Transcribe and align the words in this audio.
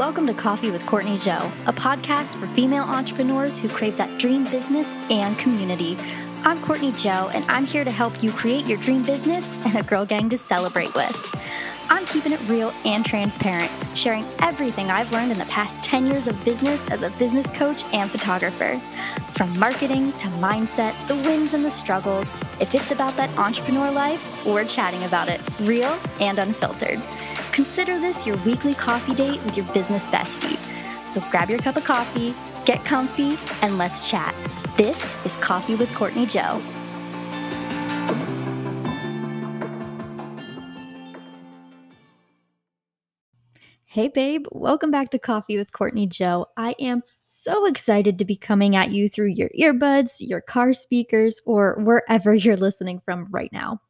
Welcome 0.00 0.26
to 0.28 0.32
Coffee 0.32 0.70
with 0.70 0.86
Courtney 0.86 1.18
Joe, 1.18 1.52
a 1.66 1.74
podcast 1.74 2.34
for 2.36 2.46
female 2.46 2.84
entrepreneurs 2.84 3.58
who 3.58 3.68
crave 3.68 3.98
that 3.98 4.18
dream 4.18 4.44
business 4.44 4.94
and 5.10 5.36
community. 5.36 5.94
I'm 6.42 6.58
Courtney 6.62 6.92
Joe, 6.92 7.30
and 7.34 7.44
I'm 7.50 7.66
here 7.66 7.84
to 7.84 7.90
help 7.90 8.22
you 8.22 8.32
create 8.32 8.64
your 8.66 8.78
dream 8.78 9.02
business 9.02 9.54
and 9.66 9.74
a 9.74 9.82
girl 9.82 10.06
gang 10.06 10.30
to 10.30 10.38
celebrate 10.38 10.94
with. 10.94 11.36
I'm 11.90 12.06
keeping 12.06 12.32
it 12.32 12.40
real 12.48 12.72
and 12.86 13.04
transparent, 13.04 13.70
sharing 13.94 14.24
everything 14.38 14.90
I've 14.90 15.12
learned 15.12 15.32
in 15.32 15.38
the 15.38 15.44
past 15.44 15.82
10 15.82 16.06
years 16.06 16.26
of 16.26 16.44
business 16.46 16.90
as 16.90 17.02
a 17.02 17.10
business 17.18 17.50
coach 17.50 17.84
and 17.92 18.10
photographer. 18.10 18.80
From 19.32 19.58
marketing 19.58 20.12
to 20.12 20.28
mindset, 20.28 20.94
the 21.08 21.16
wins 21.16 21.52
and 21.52 21.62
the 21.62 21.70
struggles, 21.70 22.34
if 22.58 22.74
it's 22.74 22.90
about 22.90 23.18
that 23.18 23.36
entrepreneur 23.38 23.90
life, 23.90 24.46
we're 24.46 24.64
chatting 24.64 25.02
about 25.02 25.28
it, 25.28 25.42
real 25.60 25.94
and 26.20 26.38
unfiltered. 26.38 27.02
Consider 27.52 27.98
this 27.98 28.26
your 28.26 28.36
weekly 28.38 28.74
coffee 28.74 29.14
date 29.14 29.42
with 29.44 29.56
your 29.56 29.66
business 29.72 30.06
bestie. 30.06 30.58
So 31.06 31.20
grab 31.30 31.50
your 31.50 31.58
cup 31.58 31.76
of 31.76 31.84
coffee, 31.84 32.34
get 32.64 32.84
comfy, 32.84 33.36
and 33.62 33.76
let's 33.76 34.08
chat. 34.08 34.34
This 34.76 35.22
is 35.26 35.36
Coffee 35.36 35.74
with 35.74 35.92
Courtney 35.94 36.26
Joe. 36.26 36.62
Hey, 43.84 44.06
babe, 44.06 44.46
welcome 44.52 44.92
back 44.92 45.10
to 45.10 45.18
Coffee 45.18 45.56
with 45.56 45.72
Courtney 45.72 46.06
Joe. 46.06 46.46
I 46.56 46.76
am 46.78 47.02
so 47.24 47.66
excited 47.66 48.20
to 48.20 48.24
be 48.24 48.36
coming 48.36 48.76
at 48.76 48.92
you 48.92 49.08
through 49.08 49.32
your 49.34 49.50
earbuds, 49.58 50.18
your 50.20 50.40
car 50.40 50.72
speakers, 50.72 51.42
or 51.44 51.74
wherever 51.80 52.32
you're 52.36 52.56
listening 52.56 53.00
from 53.04 53.26
right 53.32 53.52
now. 53.52 53.80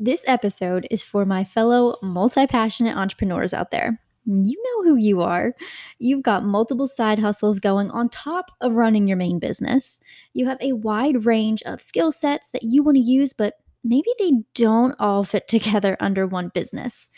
This 0.00 0.24
episode 0.26 0.88
is 0.90 1.02
for 1.02 1.24
my 1.24 1.44
fellow 1.44 1.96
multi 2.02 2.46
passionate 2.46 2.96
entrepreneurs 2.96 3.54
out 3.54 3.70
there. 3.70 4.00
You 4.26 4.62
know 4.62 4.90
who 4.90 4.96
you 4.96 5.20
are. 5.20 5.54
You've 5.98 6.22
got 6.22 6.44
multiple 6.44 6.86
side 6.86 7.18
hustles 7.18 7.60
going 7.60 7.90
on 7.90 8.08
top 8.08 8.50
of 8.60 8.74
running 8.74 9.06
your 9.06 9.16
main 9.16 9.38
business. 9.38 10.00
You 10.32 10.46
have 10.46 10.58
a 10.60 10.72
wide 10.72 11.24
range 11.24 11.62
of 11.62 11.80
skill 11.80 12.10
sets 12.10 12.48
that 12.50 12.62
you 12.62 12.82
want 12.82 12.96
to 12.96 13.02
use, 13.02 13.32
but 13.32 13.54
maybe 13.84 14.08
they 14.18 14.32
don't 14.54 14.96
all 14.98 15.22
fit 15.22 15.46
together 15.48 15.96
under 16.00 16.26
one 16.26 16.48
business 16.48 17.08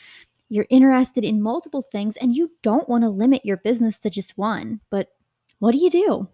you're 0.53 0.67
interested 0.69 1.25
in 1.25 1.41
multiple 1.41 1.81
things 1.81 2.19
and 2.19 2.37
you 2.37 2.51
don't 2.61 2.87
want 2.87 3.05
to 3.05 3.09
limit 3.09 3.41
your 3.43 3.57
business 3.57 3.99
to 3.99 4.11
just 4.11 4.37
one. 4.37 4.81
But 4.91 5.09
what 5.61 5.73
do 5.73 5.79
you 5.79 5.89
do? 5.89 6.29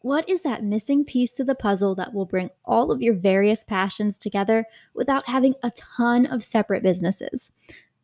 What 0.00 0.28
is 0.28 0.42
that 0.42 0.64
missing 0.64 1.04
piece 1.04 1.32
to 1.32 1.44
the 1.44 1.54
puzzle 1.54 1.94
that 1.96 2.12
will 2.12 2.26
bring 2.26 2.50
all 2.64 2.90
of 2.90 3.02
your 3.02 3.14
various 3.14 3.64
passions 3.64 4.18
together 4.18 4.66
without 4.94 5.28
having 5.28 5.54
a 5.62 5.70
ton 5.72 6.26
of 6.26 6.42
separate 6.42 6.82
businesses? 6.82 7.52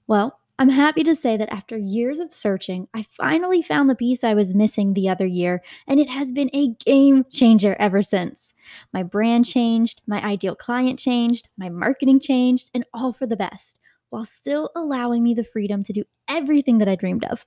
Well, 0.07 0.39
I'm 0.59 0.69
happy 0.69 1.03
to 1.05 1.15
say 1.15 1.39
that 1.39 1.53
after 1.53 1.79
years 1.79 2.19
of 2.19 2.35
searching, 2.35 2.87
I 2.93 3.03
finally 3.03 3.63
found 3.63 3.89
the 3.89 3.95
piece 3.95 4.23
I 4.23 4.35
was 4.35 4.55
missing 4.55 4.93
the 4.93 5.09
other 5.09 5.25
year, 5.25 5.63
and 5.87 5.99
it 5.99 6.11
has 6.11 6.33
been 6.33 6.51
a 6.53 6.75
game 6.85 7.25
changer 7.31 7.77
ever 7.79 8.03
since. 8.03 8.53
My 8.93 9.03
brand 9.03 9.47
changed, 9.47 10.03
my 10.07 10.23
ideal 10.23 10.55
client 10.55 10.99
changed, 10.99 11.49
my 11.57 11.71
marketing 11.71 12.21
changed, 12.21 12.71
and 12.75 12.85
all 12.93 13.15
for 13.15 13.27
the 13.27 13.37
best 13.37 13.81
while 14.11 14.25
still 14.25 14.71
allowing 14.77 15.23
me 15.23 15.35
the 15.35 15.45
freedom 15.45 15.83
to 15.85 15.93
do 15.93 16.05
everything 16.29 16.79
that 16.79 16.89
I 16.89 16.97
dreamed 16.97 17.25
of. 17.25 17.47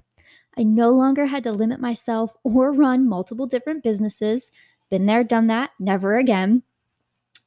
I 0.57 0.63
no 0.63 0.91
longer 0.91 1.25
had 1.25 1.43
to 1.43 1.51
limit 1.51 1.79
myself 1.79 2.35
or 2.43 2.71
run 2.71 3.07
multiple 3.07 3.45
different 3.45 3.83
businesses. 3.83 4.51
Been 4.89 5.05
there, 5.05 5.23
done 5.23 5.47
that, 5.47 5.71
never 5.79 6.17
again. 6.17 6.63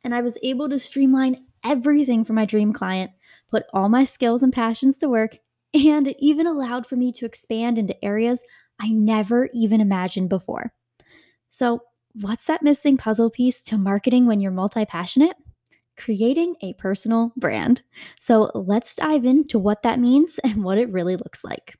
And 0.04 0.14
I 0.14 0.20
was 0.22 0.38
able 0.42 0.68
to 0.68 0.78
streamline 0.78 1.44
everything 1.64 2.24
for 2.24 2.32
my 2.32 2.44
dream 2.44 2.72
client, 2.72 3.10
put 3.50 3.64
all 3.72 3.88
my 3.88 4.04
skills 4.04 4.42
and 4.42 4.52
passions 4.52 4.98
to 4.98 5.08
work, 5.08 5.38
and 5.74 6.08
it 6.08 6.16
even 6.18 6.46
allowed 6.46 6.86
for 6.86 6.96
me 6.96 7.12
to 7.12 7.26
expand 7.26 7.78
into 7.78 8.04
areas 8.04 8.42
I 8.80 8.88
never 8.88 9.48
even 9.52 9.80
imagined 9.80 10.28
before. 10.28 10.72
So, 11.48 11.82
what's 12.14 12.46
that 12.46 12.62
missing 12.62 12.96
puzzle 12.96 13.30
piece 13.30 13.62
to 13.62 13.78
marketing 13.78 14.26
when 14.26 14.40
you're 14.40 14.52
multi 14.52 14.84
passionate? 14.84 15.36
creating 15.96 16.54
a 16.60 16.74
personal 16.74 17.32
brand. 17.36 17.82
So 18.20 18.50
let's 18.54 18.94
dive 18.94 19.24
into 19.24 19.58
what 19.58 19.82
that 19.82 19.98
means 19.98 20.38
and 20.44 20.62
what 20.62 20.78
it 20.78 20.90
really 20.90 21.16
looks 21.16 21.44
like. 21.44 21.74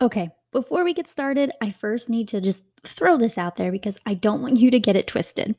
Okay, 0.00 0.28
before 0.52 0.84
we 0.84 0.92
get 0.92 1.08
started, 1.08 1.50
I 1.62 1.70
first 1.70 2.10
need 2.10 2.28
to 2.28 2.40
just 2.40 2.64
throw 2.84 3.16
this 3.16 3.38
out 3.38 3.56
there 3.56 3.72
because 3.72 3.98
I 4.04 4.14
don't 4.14 4.42
want 4.42 4.58
you 4.58 4.70
to 4.70 4.78
get 4.78 4.96
it 4.96 5.06
twisted. 5.06 5.56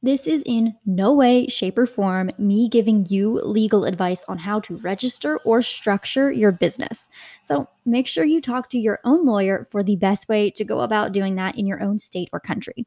This 0.00 0.28
is 0.28 0.44
in 0.46 0.76
no 0.86 1.12
way, 1.12 1.48
shape, 1.48 1.76
or 1.76 1.86
form 1.86 2.30
me 2.38 2.68
giving 2.68 3.04
you 3.08 3.40
legal 3.40 3.84
advice 3.84 4.24
on 4.28 4.38
how 4.38 4.60
to 4.60 4.76
register 4.76 5.38
or 5.38 5.60
structure 5.60 6.30
your 6.30 6.52
business. 6.52 7.10
So 7.42 7.68
make 7.84 8.06
sure 8.06 8.24
you 8.24 8.40
talk 8.40 8.68
to 8.70 8.78
your 8.78 9.00
own 9.04 9.24
lawyer 9.24 9.66
for 9.70 9.82
the 9.82 9.96
best 9.96 10.28
way 10.28 10.50
to 10.50 10.64
go 10.64 10.80
about 10.80 11.12
doing 11.12 11.34
that 11.34 11.58
in 11.58 11.66
your 11.66 11.82
own 11.82 11.98
state 11.98 12.28
or 12.32 12.38
country. 12.38 12.86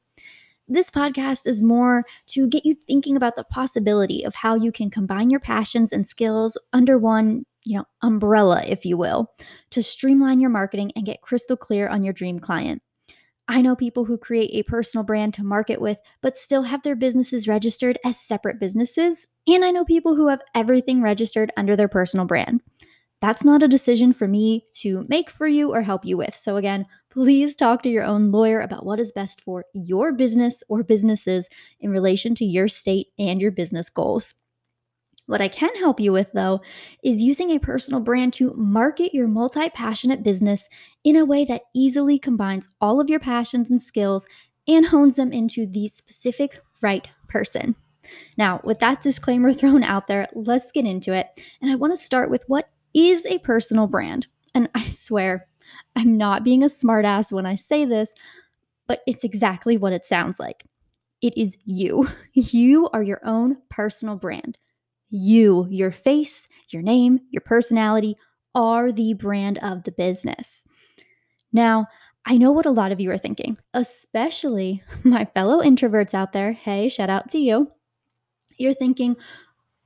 This 0.70 0.90
podcast 0.90 1.48
is 1.48 1.62
more 1.62 2.06
to 2.28 2.48
get 2.48 2.66
you 2.66 2.76
thinking 2.76 3.18
about 3.18 3.36
the 3.36 3.44
possibility 3.44 4.24
of 4.24 4.36
how 4.36 4.56
you 4.56 4.72
can 4.72 4.90
combine 4.90 5.30
your 5.30 5.42
passions 5.42 5.92
and 5.92 6.08
skills 6.08 6.58
under 6.72 6.98
one, 6.98 7.46
you 7.64 7.78
know, 7.78 7.86
umbrella, 8.02 8.64
if 8.66 8.86
you 8.86 8.98
will, 8.98 9.32
to 9.72 9.84
streamline 9.84 10.40
your 10.40 10.50
marketing 10.50 10.92
and 10.96 11.06
get 11.06 11.22
crystal 11.22 11.58
clear 11.58 11.88
on 11.88 12.04
your 12.04 12.14
dream 12.14 12.40
client. 12.40 12.82
I 13.48 13.62
know 13.62 13.76
people 13.76 14.06
who 14.06 14.18
create 14.18 14.52
a 14.54 14.64
personal 14.64 15.04
brand 15.04 15.34
to 15.34 15.44
market 15.44 15.82
with, 15.82 15.98
but 16.22 16.38
still 16.38 16.64
have 16.64 16.84
their 16.84 16.96
businesses 16.96 17.48
registered 17.48 17.98
as 18.06 18.20
separate 18.20 18.60
businesses. 18.60 19.28
And 19.48 19.66
I 19.66 19.72
know 19.72 19.84
people 19.84 20.16
who 20.16 20.28
have 20.28 20.42
everything 20.56 21.02
registered 21.02 21.52
under 21.58 21.76
their 21.76 21.90
personal 21.90 22.26
brand. 22.26 22.62
That's 23.20 23.44
not 23.44 23.62
a 23.62 23.68
decision 23.68 24.14
for 24.14 24.28
me 24.28 24.66
to 24.76 25.06
make 25.08 25.30
for 25.30 25.48
you 25.48 25.72
or 25.74 25.82
help 25.82 26.06
you 26.06 26.18
with. 26.18 26.36
So, 26.36 26.58
again, 26.58 26.88
please 27.12 27.56
talk 27.56 27.84
to 27.84 27.90
your 27.90 28.04
own 28.04 28.32
lawyer 28.32 28.62
about 28.62 28.86
what 28.86 29.00
is 29.00 29.12
best 29.12 29.42
for 29.42 29.64
your 29.74 30.12
business 30.12 30.64
or 30.70 30.82
businesses 30.82 31.48
in 31.80 31.92
relation 31.92 32.34
to 32.36 32.46
your 32.46 32.68
state 32.68 33.08
and 33.20 33.40
your 33.40 33.52
business 33.52 33.90
goals. 33.90 34.34
What 35.32 35.40
I 35.40 35.48
can 35.48 35.74
help 35.78 36.02
you 36.02 36.12
with, 36.12 36.30
though, 36.34 36.60
is 37.04 37.24
using 37.24 37.52
a 37.52 37.60
personal 37.60 38.02
brand 38.02 38.34
to 38.34 38.54
market 38.54 39.14
your 39.14 39.30
multi 39.30 39.70
passionate 39.70 40.24
business 40.24 40.68
in 41.06 41.16
a 41.16 41.24
way 41.24 41.46
that 41.46 41.62
easily 41.74 42.20
combines 42.20 42.68
all 42.82 43.00
of 43.00 43.10
your 43.10 43.22
passions 43.22 43.72
and 43.72 43.82
skills 43.82 44.28
and 44.68 44.86
hones 44.86 45.16
them 45.16 45.32
into 45.32 45.66
the 45.66 45.88
specific 45.88 46.60
right 46.82 47.08
person. 47.30 47.78
Now, 48.38 48.60
with 48.66 48.80
that 48.80 49.04
disclaimer 49.04 49.54
thrown 49.54 49.84
out 49.84 50.10
there, 50.10 50.28
let's 50.34 50.70
get 50.70 50.86
into 50.86 51.14
it. 51.14 51.28
And 51.62 51.72
I 51.72 51.76
want 51.76 51.94
to 51.94 51.98
start 51.98 52.30
with 52.30 52.44
what 52.48 52.68
is 52.94 53.26
a 53.26 53.38
personal 53.38 53.88
brand. 53.88 54.28
And 54.54 54.70
I 54.76 54.86
swear, 54.88 55.48
I'm 55.96 56.18
not 56.18 56.44
being 56.44 56.62
a 56.62 56.66
smartass 56.66 57.32
when 57.32 57.46
I 57.46 57.56
say 57.56 57.86
this, 57.86 58.14
but 58.86 59.00
it's 59.08 59.24
exactly 59.24 59.78
what 59.78 59.94
it 59.94 60.06
sounds 60.06 60.42
like. 60.42 60.66
It 61.22 61.38
is 61.38 61.56
you. 61.64 62.10
You 62.34 62.90
are 62.92 63.04
your 63.04 63.22
own 63.24 63.60
personal 63.70 64.18
brand. 64.18 64.58
You, 65.12 65.68
your 65.70 65.92
face, 65.92 66.48
your 66.70 66.82
name, 66.82 67.20
your 67.30 67.42
personality 67.42 68.16
are 68.56 68.92
the 68.92 69.14
brand 69.14 69.60
of 69.60 69.84
the 69.84 69.92
business. 69.92 70.66
Now, 71.54 71.86
I 72.26 72.38
know 72.38 72.52
what 72.52 72.66
a 72.66 72.72
lot 72.72 72.92
of 72.92 73.00
you 73.00 73.12
are 73.12 73.18
thinking, 73.18 73.58
especially 73.74 74.84
my 75.04 75.26
fellow 75.26 75.62
introverts 75.62 76.14
out 76.14 76.34
there. 76.34 76.54
Hey, 76.54 76.90
shout 76.90 77.10
out 77.10 77.30
to 77.30 77.38
you. 77.38 77.72
You're 78.58 78.74
thinking, 78.74 79.16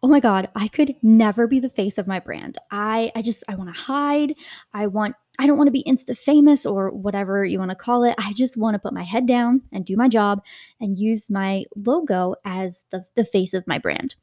oh 0.05 0.07
my 0.07 0.19
god 0.19 0.47
i 0.53 0.67
could 0.67 0.93
never 1.01 1.47
be 1.47 1.59
the 1.59 1.67
face 1.67 1.97
of 1.97 2.05
my 2.05 2.19
brand 2.19 2.59
i 2.69 3.11
i 3.15 3.23
just 3.23 3.43
i 3.47 3.55
want 3.55 3.73
to 3.73 3.81
hide 3.81 4.35
i 4.71 4.85
want 4.85 5.15
i 5.39 5.47
don't 5.47 5.57
want 5.57 5.67
to 5.67 5.71
be 5.71 5.83
insta 5.87 6.15
famous 6.15 6.63
or 6.63 6.91
whatever 6.91 7.43
you 7.43 7.57
want 7.57 7.71
to 7.71 7.75
call 7.75 8.03
it 8.03 8.13
i 8.19 8.31
just 8.33 8.55
want 8.55 8.75
to 8.75 8.79
put 8.79 8.93
my 8.93 9.03
head 9.03 9.25
down 9.25 9.63
and 9.71 9.83
do 9.83 9.95
my 9.95 10.07
job 10.07 10.43
and 10.79 10.99
use 10.99 11.27
my 11.27 11.63
logo 11.75 12.35
as 12.45 12.83
the, 12.91 13.03
the 13.15 13.25
face 13.25 13.55
of 13.55 13.65
my 13.65 13.79
brand 13.79 14.15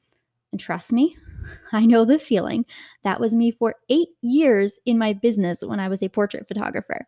and 0.52 0.60
trust 0.60 0.92
me 0.92 1.16
i 1.72 1.84
know 1.84 2.04
the 2.04 2.18
feeling 2.18 2.64
that 3.02 3.20
was 3.20 3.34
me 3.34 3.50
for 3.50 3.74
eight 3.88 4.08
years 4.20 4.78
in 4.86 4.98
my 4.98 5.12
business 5.12 5.62
when 5.62 5.80
i 5.80 5.88
was 5.88 6.02
a 6.02 6.08
portrait 6.08 6.46
photographer 6.46 7.00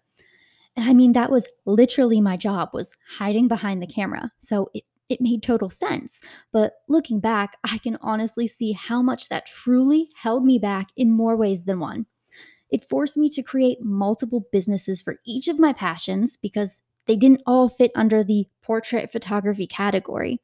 and 0.77 0.89
i 0.89 0.93
mean 0.93 1.13
that 1.13 1.31
was 1.31 1.47
literally 1.67 2.21
my 2.21 2.37
job 2.37 2.71
was 2.73 2.97
hiding 3.19 3.47
behind 3.49 3.83
the 3.83 3.87
camera 3.87 4.31
so 4.39 4.71
it 4.75 4.85
it 5.09 5.21
made 5.21 5.43
total 5.43 5.69
sense. 5.69 6.23
But 6.53 6.75
looking 6.89 7.21
back, 7.21 7.57
I 7.65 7.79
can 7.79 7.99
honestly 8.01 8.47
see 8.47 8.73
how 8.73 9.03
much 9.03 9.29
that 9.29 9.47
truly 9.47 10.09
held 10.17 10.45
me 10.45 10.59
back 10.59 10.89
in 10.97 11.11
more 11.11 11.37
ways 11.37 11.65
than 11.65 11.81
one. 11.81 12.07
It 12.71 12.85
forced 12.85 13.17
me 13.17 13.29
to 13.31 13.43
create 13.43 13.83
multiple 13.83 14.47
businesses 14.51 15.01
for 15.03 15.17
each 15.27 15.49
of 15.49 15.59
my 15.59 15.73
passions 15.73 16.37
because 16.37 16.81
they 17.07 17.17
didn't 17.17 17.43
all 17.47 17.69
fit 17.69 17.93
under 17.95 18.25
the 18.25 18.47
portrait 18.63 19.13
photography 19.13 19.67
category. 19.67 20.41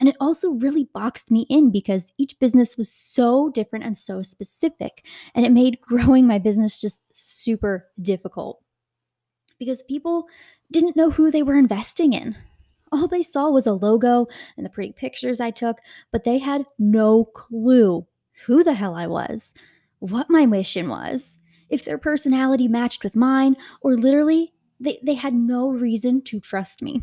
And 0.00 0.08
it 0.08 0.16
also 0.18 0.52
really 0.52 0.84
boxed 0.84 1.30
me 1.30 1.46
in 1.50 1.70
because 1.70 2.12
each 2.16 2.38
business 2.40 2.78
was 2.78 2.90
so 2.90 3.50
different 3.50 3.84
and 3.84 3.96
so 3.96 4.22
specific. 4.22 5.04
And 5.34 5.44
it 5.44 5.52
made 5.52 5.80
growing 5.82 6.26
my 6.26 6.38
business 6.38 6.80
just 6.80 7.02
super 7.12 7.86
difficult 8.00 8.62
because 9.58 9.82
people 9.82 10.26
didn't 10.72 10.96
know 10.96 11.10
who 11.10 11.30
they 11.30 11.42
were 11.42 11.56
investing 11.56 12.14
in. 12.14 12.36
All 12.90 13.06
they 13.06 13.22
saw 13.22 13.50
was 13.50 13.66
a 13.66 13.72
logo 13.72 14.26
and 14.56 14.66
the 14.66 14.70
pretty 14.70 14.92
pictures 14.92 15.38
I 15.38 15.50
took, 15.50 15.78
but 16.10 16.24
they 16.24 16.38
had 16.38 16.64
no 16.78 17.26
clue 17.26 18.06
who 18.46 18.64
the 18.64 18.72
hell 18.72 18.94
I 18.94 19.06
was, 19.06 19.54
what 20.00 20.30
my 20.30 20.46
mission 20.46 20.88
was. 20.88 21.36
if 21.68 21.84
their 21.84 21.98
personality 21.98 22.66
matched 22.66 23.04
with 23.04 23.14
mine, 23.14 23.56
or 23.80 23.96
literally, 23.96 24.52
they, 24.80 24.98
they 25.04 25.14
had 25.14 25.34
no 25.34 25.70
reason 25.70 26.20
to 26.22 26.40
trust 26.40 26.82
me. 26.82 27.00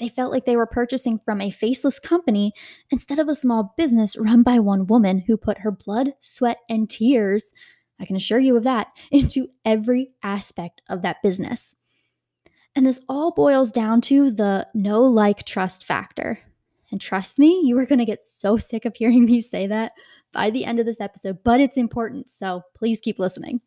They 0.00 0.08
felt 0.08 0.32
like 0.32 0.46
they 0.46 0.56
were 0.56 0.66
purchasing 0.66 1.18
from 1.18 1.42
a 1.42 1.50
faceless 1.50 1.98
company 1.98 2.54
instead 2.90 3.18
of 3.18 3.28
a 3.28 3.34
small 3.34 3.74
business 3.76 4.16
run 4.16 4.42
by 4.42 4.58
one 4.58 4.86
woman 4.86 5.20
who 5.26 5.36
put 5.36 5.58
her 5.58 5.70
blood, 5.70 6.14
sweat, 6.18 6.56
and 6.70 6.88
tears, 6.88 7.52
I 8.00 8.06
can 8.06 8.16
assure 8.16 8.38
you 8.38 8.56
of 8.56 8.64
that, 8.64 8.88
into 9.12 9.48
every 9.64 10.12
aspect 10.22 10.80
of 10.88 11.02
that 11.02 11.22
business. 11.22 11.76
And 12.74 12.86
this 12.86 13.04
all 13.08 13.30
boils 13.30 13.70
down 13.70 14.00
to 14.02 14.30
the 14.30 14.66
know 14.74 15.02
like 15.02 15.44
trust 15.44 15.84
factor. 15.84 16.38
And 16.90 17.00
trust 17.00 17.38
me, 17.38 17.60
you 17.62 17.78
are 17.78 17.86
going 17.86 17.98
to 17.98 18.04
get 18.06 18.22
so 18.22 18.56
sick 18.56 18.86
of 18.86 18.96
hearing 18.96 19.24
me 19.26 19.42
say 19.42 19.66
that 19.66 19.92
by 20.32 20.48
the 20.48 20.64
end 20.64 20.80
of 20.80 20.86
this 20.86 21.00
episode, 21.00 21.40
but 21.44 21.60
it's 21.60 21.76
important. 21.76 22.30
So 22.30 22.62
please 22.74 23.00
keep 23.00 23.18
listening. 23.18 23.60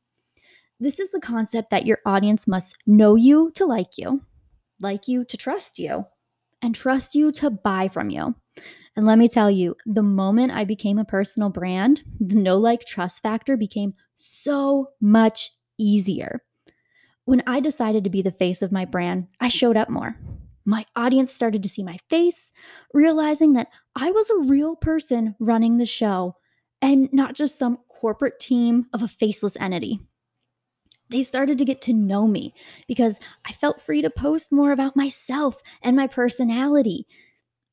This 0.80 1.00
is 1.00 1.12
the 1.12 1.20
concept 1.20 1.70
that 1.70 1.86
your 1.86 2.00
audience 2.06 2.48
must 2.48 2.78
know 2.88 3.16
you 3.16 3.52
to 3.52 3.66
like 3.66 3.98
you, 3.98 4.24
like 4.82 5.08
you 5.08 5.24
to 5.26 5.38
trust 5.38 5.78
you, 5.78 6.06
and 6.64 6.74
trust 6.74 7.14
you 7.14 7.32
to 7.34 7.52
buy 7.52 7.90
from 7.90 8.10
you. 8.10 8.34
And 8.96 9.06
let 9.06 9.18
me 9.18 9.28
tell 9.28 9.52
you, 9.52 9.76
the 9.86 10.04
moment 10.04 10.54
I 10.54 10.64
became 10.64 10.98
a 10.98 11.06
personal 11.06 11.50
brand, 11.50 12.04
the 12.20 12.36
know 12.36 12.58
like 12.58 12.86
trust 12.86 13.22
factor 13.22 13.58
became 13.58 13.94
so 14.14 14.90
much 15.02 15.52
easier. 15.78 16.42
When 17.26 17.44
I 17.48 17.60
decided 17.60 18.04
to 18.04 18.10
be 18.10 18.22
the 18.22 18.32
face 18.32 18.62
of 18.62 18.72
my 18.72 18.86
brand, 18.86 19.28
I 19.40 19.48
showed 19.48 19.78
up 19.78 19.90
more. 19.90 20.16
My 20.66 20.86
audience 20.96 21.32
started 21.32 21.64
to 21.64 21.70
see 21.70 21.84
my 21.84 21.98
face, 22.10 22.52
realizing 22.94 23.54
that 23.54 23.68
I 23.96 24.12
was 24.12 24.30
a 24.30 24.48
real 24.48 24.76
person 24.76 25.36
running 25.40 25.78
the 25.78 25.86
show 25.86 26.36
and 26.82 27.10
not 27.12 27.34
just 27.34 27.58
some 27.58 27.80
corporate 27.90 28.40
team 28.40 28.86
of 28.94 29.02
a 29.02 29.08
faceless 29.08 29.58
entity. 29.60 30.00
They 31.14 31.22
started 31.22 31.60
to 31.60 31.66
get 31.66 31.80
to 31.84 31.94
know 31.94 32.26
me 32.26 32.56
because 32.88 33.20
I 33.46 33.54
felt 33.54 33.80
free 33.80 34.02
to 34.02 34.10
post 34.10 34.52
more 34.52 34.72
about 34.72 34.96
myself 34.96 35.62
and 35.84 35.96
my 35.96 36.08
personality. 36.08 37.06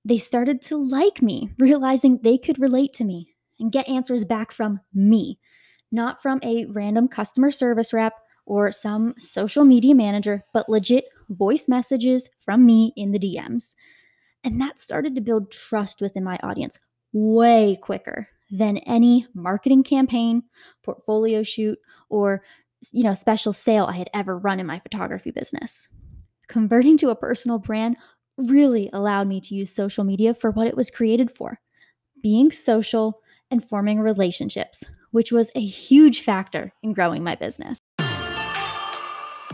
They 0.05 0.19
started 0.19 0.61
to 0.67 0.77
like 0.77 1.23
me, 1.23 1.51
realizing 1.59 2.19
they 2.19 2.37
could 2.37 2.59
relate 2.59 2.93
to 2.95 3.05
me 3.05 3.35
and 3.59 3.73
get 3.73 3.89
answers 3.89 4.27
back 4.27 4.53
from 4.53 4.81
me, 4.93 5.39
not 5.91 6.21
from 6.21 6.41
a 6.43 6.67
random 6.67 7.09
customer 7.09 7.51
service 7.51 7.95
rep 7.95 8.13
or 8.45 8.71
some 8.73 9.15
social 9.17 9.65
media 9.65 9.95
manager, 9.95 10.45
but 10.53 10.69
legit 10.69 11.07
voice 11.31 11.67
messages 11.67 12.29
from 12.41 12.67
me 12.67 12.93
in 12.95 13.13
the 13.13 13.19
DMs. 13.19 13.75
And 14.45 14.61
that 14.61 14.79
started 14.79 15.15
to 15.15 15.23
build 15.23 15.51
trust 15.51 16.03
within 16.03 16.25
my 16.25 16.39
audience 16.43 16.79
way 17.15 17.79
quicker 17.81 18.29
than 18.51 18.79
any 18.79 19.27
marketing 19.35 19.83
campaign, 19.83 20.43
portfolio 20.83 21.43
shoot, 21.43 21.79
or 22.09 22.43
you 22.93 23.03
know, 23.03 23.15
special 23.15 23.53
sale 23.53 23.87
I 23.87 23.97
had 23.97 24.11
ever 24.15 24.39
run 24.39 24.61
in 24.61 24.67
my 24.67 24.79
photography 24.79 25.31
business. 25.31 25.89
Converting 26.49 26.97
to 26.99 27.11
a 27.11 27.17
personal 27.17 27.59
brand 27.59 27.97
really 28.37 28.91
allowed 28.93 29.29
me 29.29 29.41
to 29.43 29.55
use 29.55 29.75
social 29.75 30.05
media 30.05 30.35
for 30.35 30.51
what 30.51 30.67
it 30.67 30.77
was 30.77 30.91
created 30.91 31.31
for 31.37 31.61
being 32.23 32.51
social 32.51 33.21
and 33.51 33.65
forming 33.65 34.01
relationships, 34.01 34.85
which 35.11 35.33
was 35.33 35.51
a 35.55 35.61
huge 35.61 36.21
factor 36.21 36.73
in 36.83 36.93
growing 36.93 37.25
my 37.25 37.35
business. 37.35 37.79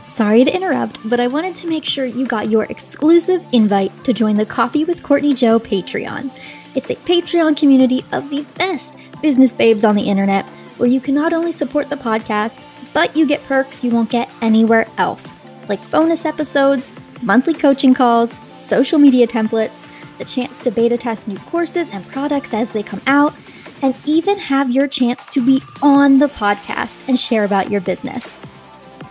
Sorry 0.00 0.44
to 0.44 0.55
interrupt, 0.55 0.99
but 1.08 1.20
I 1.20 1.26
wanted 1.26 1.55
to 1.56 1.69
make 1.69 1.84
sure 1.84 2.05
you 2.05 2.26
got 2.26 2.50
your 2.50 2.64
exclusive 2.64 3.44
invite 3.52 3.93
to 4.05 4.12
join 4.12 4.37
the 4.37 4.46
Coffee 4.46 4.84
with 4.84 5.02
Courtney 5.02 5.34
Joe 5.34 5.58
Patreon. 5.58 6.31
It's 6.75 6.90
a 6.90 6.96
Patreon 6.96 7.56
community 7.56 8.05
of 8.12 8.29
the 8.31 8.44
best 8.58 8.94
business 9.22 9.52
babes 9.52 9.84
on 9.84 9.94
the 9.94 10.08
internet 10.08 10.44
where 10.76 10.88
you 10.88 11.00
can 11.00 11.14
not 11.14 11.32
only 11.32 11.52
support 11.52 11.88
the 11.88 11.96
podcast, 11.96 12.64
but 12.96 13.14
you 13.14 13.26
get 13.26 13.44
perks 13.44 13.84
you 13.84 13.90
won't 13.90 14.08
get 14.08 14.31
anywhere 14.40 14.88
else, 14.96 15.37
like 15.69 15.90
bonus 15.90 16.25
episodes, 16.25 16.94
monthly 17.20 17.52
coaching 17.52 17.93
calls, 17.93 18.34
social 18.52 18.98
media 18.98 19.26
templates, 19.26 19.87
the 20.16 20.25
chance 20.25 20.62
to 20.62 20.70
beta 20.70 20.96
test 20.96 21.28
new 21.28 21.37
courses 21.40 21.90
and 21.93 22.10
products 22.10 22.54
as 22.54 22.72
they 22.72 22.82
come 22.82 23.02
out, 23.06 23.34
and 23.82 23.94
even 24.06 24.38
have 24.38 24.70
your 24.70 24.88
chance 24.88 25.26
to 25.26 25.44
be 25.44 25.60
on 25.82 26.19
the 26.19 26.28
podcast 26.28 27.06
and 27.06 27.20
share 27.20 27.44
about 27.44 27.70
your 27.70 27.82
business. 27.82 28.40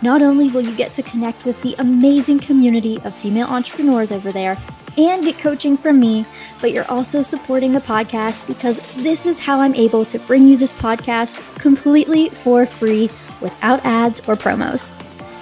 Not 0.02 0.20
only 0.20 0.50
will 0.50 0.62
you 0.62 0.74
get 0.76 0.92
to 0.94 1.02
connect 1.04 1.44
with 1.44 1.62
the 1.62 1.76
amazing 1.78 2.40
community 2.40 2.98
of 3.04 3.14
female 3.14 3.46
entrepreneurs 3.46 4.10
over 4.10 4.32
there 4.32 4.58
and 4.98 5.22
get 5.22 5.38
coaching 5.38 5.76
from 5.76 6.00
me, 6.00 6.26
but 6.60 6.72
you're 6.72 6.90
also 6.90 7.22
supporting 7.22 7.70
the 7.70 7.80
podcast 7.80 8.48
because 8.48 8.80
this 9.04 9.26
is 9.26 9.38
how 9.38 9.60
I'm 9.60 9.76
able 9.76 10.04
to 10.06 10.18
bring 10.18 10.48
you 10.48 10.56
this 10.56 10.74
podcast 10.74 11.38
completely 11.60 12.30
for 12.30 12.66
free 12.66 13.08
without 13.40 13.84
ads 13.84 14.20
or 14.20 14.34
promos. 14.34 14.92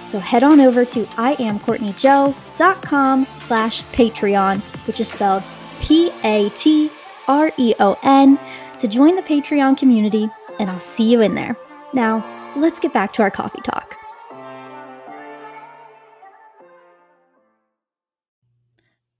So 0.06 0.18
head 0.18 0.42
on 0.42 0.60
over 0.60 0.84
to 0.84 1.04
iamcourtneyjoe.com 1.04 3.26
slash 3.36 3.82
Patreon, 3.84 4.60
which 4.86 5.00
is 5.00 5.08
spelled 5.08 5.42
P-A-T-R-E-O-N, 5.80 6.88
to 8.78 8.88
join 8.88 9.16
the 9.16 9.22
Patreon 9.22 9.78
community, 9.78 10.28
and 10.58 10.70
I'll 10.70 10.78
see 10.78 11.10
you 11.10 11.20
in 11.20 11.34
there. 11.34 11.56
Now, 11.92 12.54
let's 12.56 12.78
get 12.80 12.92
back 12.92 13.12
to 13.14 13.22
our 13.22 13.30
coffee 13.30 13.62
talk. 13.62 13.96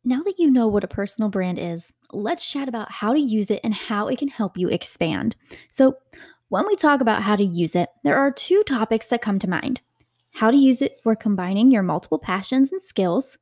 Now 0.07 0.23
that 0.25 0.39
you 0.39 0.51
know 0.51 0.69
what 0.69 0.85
a 0.85 0.89
personal 0.89 1.31
brand 1.31 1.59
is, 1.59 1.95
let's 2.13 2.51
chat 2.51 2.69
about 2.69 2.93
how 2.93 3.15
to 3.15 3.19
use 3.19 3.51
it 3.51 3.61
and 3.65 3.73
how 3.73 4.09
it 4.09 4.19
can 4.19 4.29
help 4.29 4.59
you 4.59 4.69
expand. 4.69 5.35
So, 5.71 5.97
when 6.49 6.67
we 6.67 6.77
talk 6.77 7.01
about 7.01 7.23
how 7.23 7.37
to 7.37 7.45
use 7.45 7.75
it, 7.75 7.89
there 8.03 8.17
are 8.17 8.31
two 8.31 8.63
topics 8.65 9.07
that 9.09 9.23
come 9.23 9.39
to 9.41 9.49
mind 9.49 9.81
how 10.35 10.51
to 10.51 10.57
use 10.57 10.83
it 10.83 10.97
for 10.97 11.15
combining 11.15 11.71
your 11.71 11.83
multiple 11.83 12.19
passions 12.19 12.73
and 12.73 12.83
skills, 12.83 13.39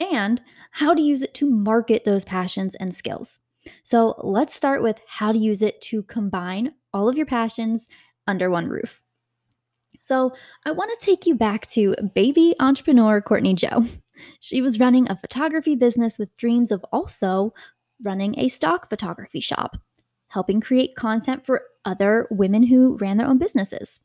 and 0.00 0.40
how 0.72 0.92
to 0.92 1.00
use 1.00 1.22
it 1.22 1.32
to 1.34 1.48
market 1.48 2.04
those 2.04 2.24
passions 2.24 2.74
and 2.74 2.92
skills. 2.94 3.40
So, 3.84 4.16
let's 4.24 4.54
start 4.54 4.82
with 4.82 5.00
how 5.06 5.30
to 5.30 5.38
use 5.38 5.62
it 5.62 5.80
to 5.82 6.02
combine 6.02 6.72
all 6.92 7.08
of 7.08 7.16
your 7.16 7.26
passions 7.26 7.88
under 8.26 8.50
one 8.50 8.66
roof. 8.66 9.00
So, 10.00 10.32
I 10.66 10.72
want 10.72 10.90
to 10.98 11.06
take 11.06 11.26
you 11.26 11.36
back 11.36 11.68
to 11.68 11.94
baby 12.14 12.56
entrepreneur 12.58 13.20
Courtney 13.20 13.54
Joe. 13.54 13.86
She 14.40 14.60
was 14.60 14.78
running 14.78 15.08
a 15.08 15.16
photography 15.16 15.74
business 15.74 16.18
with 16.18 16.36
dreams 16.36 16.70
of 16.70 16.84
also 16.92 17.54
running 18.04 18.38
a 18.38 18.48
stock 18.48 18.90
photography 18.90 19.40
shop, 19.40 19.76
helping 20.32 20.62
create 20.62 20.96
content 20.96 21.44
for 21.44 21.62
other 21.84 22.26
women 22.30 22.62
who 22.62 22.96
ran 22.96 23.18
their 23.18 23.26
own 23.26 23.36
businesses, 23.36 24.00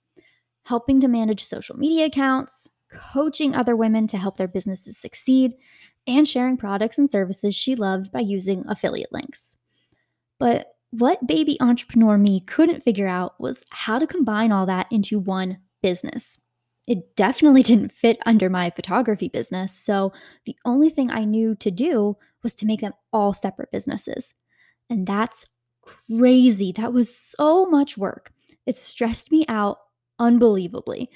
helping 0.66 1.00
to 1.00 1.08
manage 1.08 1.42
social 1.42 1.78
media 1.78 2.06
accounts, 2.06 2.70
coaching 2.92 3.56
other 3.56 3.78
women 3.78 4.08
to 4.08 4.18
help 4.18 4.36
their 4.36 4.48
businesses 4.48 4.98
succeed, 4.98 5.54
and 6.06 6.28
sharing 6.28 6.58
products 6.58 6.98
and 6.98 7.10
services 7.10 7.56
she 7.56 7.76
loved 7.76 8.12
by 8.12 8.20
using 8.20 8.66
affiliate 8.68 9.12
links. 9.14 9.56
But 10.38 10.76
what 10.92 11.26
baby 11.26 11.56
entrepreneur 11.62 12.18
me 12.18 12.42
couldn't 12.42 12.84
figure 12.84 13.08
out 13.08 13.40
was 13.40 13.64
how 13.70 13.98
to 13.98 14.06
combine 14.06 14.52
all 14.52 14.66
that 14.66 14.88
into 14.92 15.20
one 15.20 15.58
business. 15.82 16.40
It 16.88 17.16
definitely 17.16 17.64
didn't 17.72 17.94
fit 17.94 18.20
under 18.26 18.50
my 18.50 18.70
photography 18.72 19.30
business, 19.30 19.72
so 19.74 20.12
the 20.46 20.58
only 20.66 20.90
thing 20.90 21.10
I 21.10 21.24
knew 21.24 21.56
to 21.56 21.72
do 21.72 22.18
was 22.44 22.54
to 22.56 22.66
make 22.66 22.82
them 22.82 22.94
all 23.14 23.34
separate 23.34 23.72
businesses. 23.72 24.34
And 24.90 25.08
that's 25.08 25.46
crazy. 25.88 26.72
That 26.74 26.94
was 26.94 27.16
so 27.16 27.66
much 27.66 27.98
work. 27.98 28.32
It 28.66 28.78
stressed 28.78 29.32
me 29.32 29.46
out 29.48 29.78
unbelievably. 30.20 31.10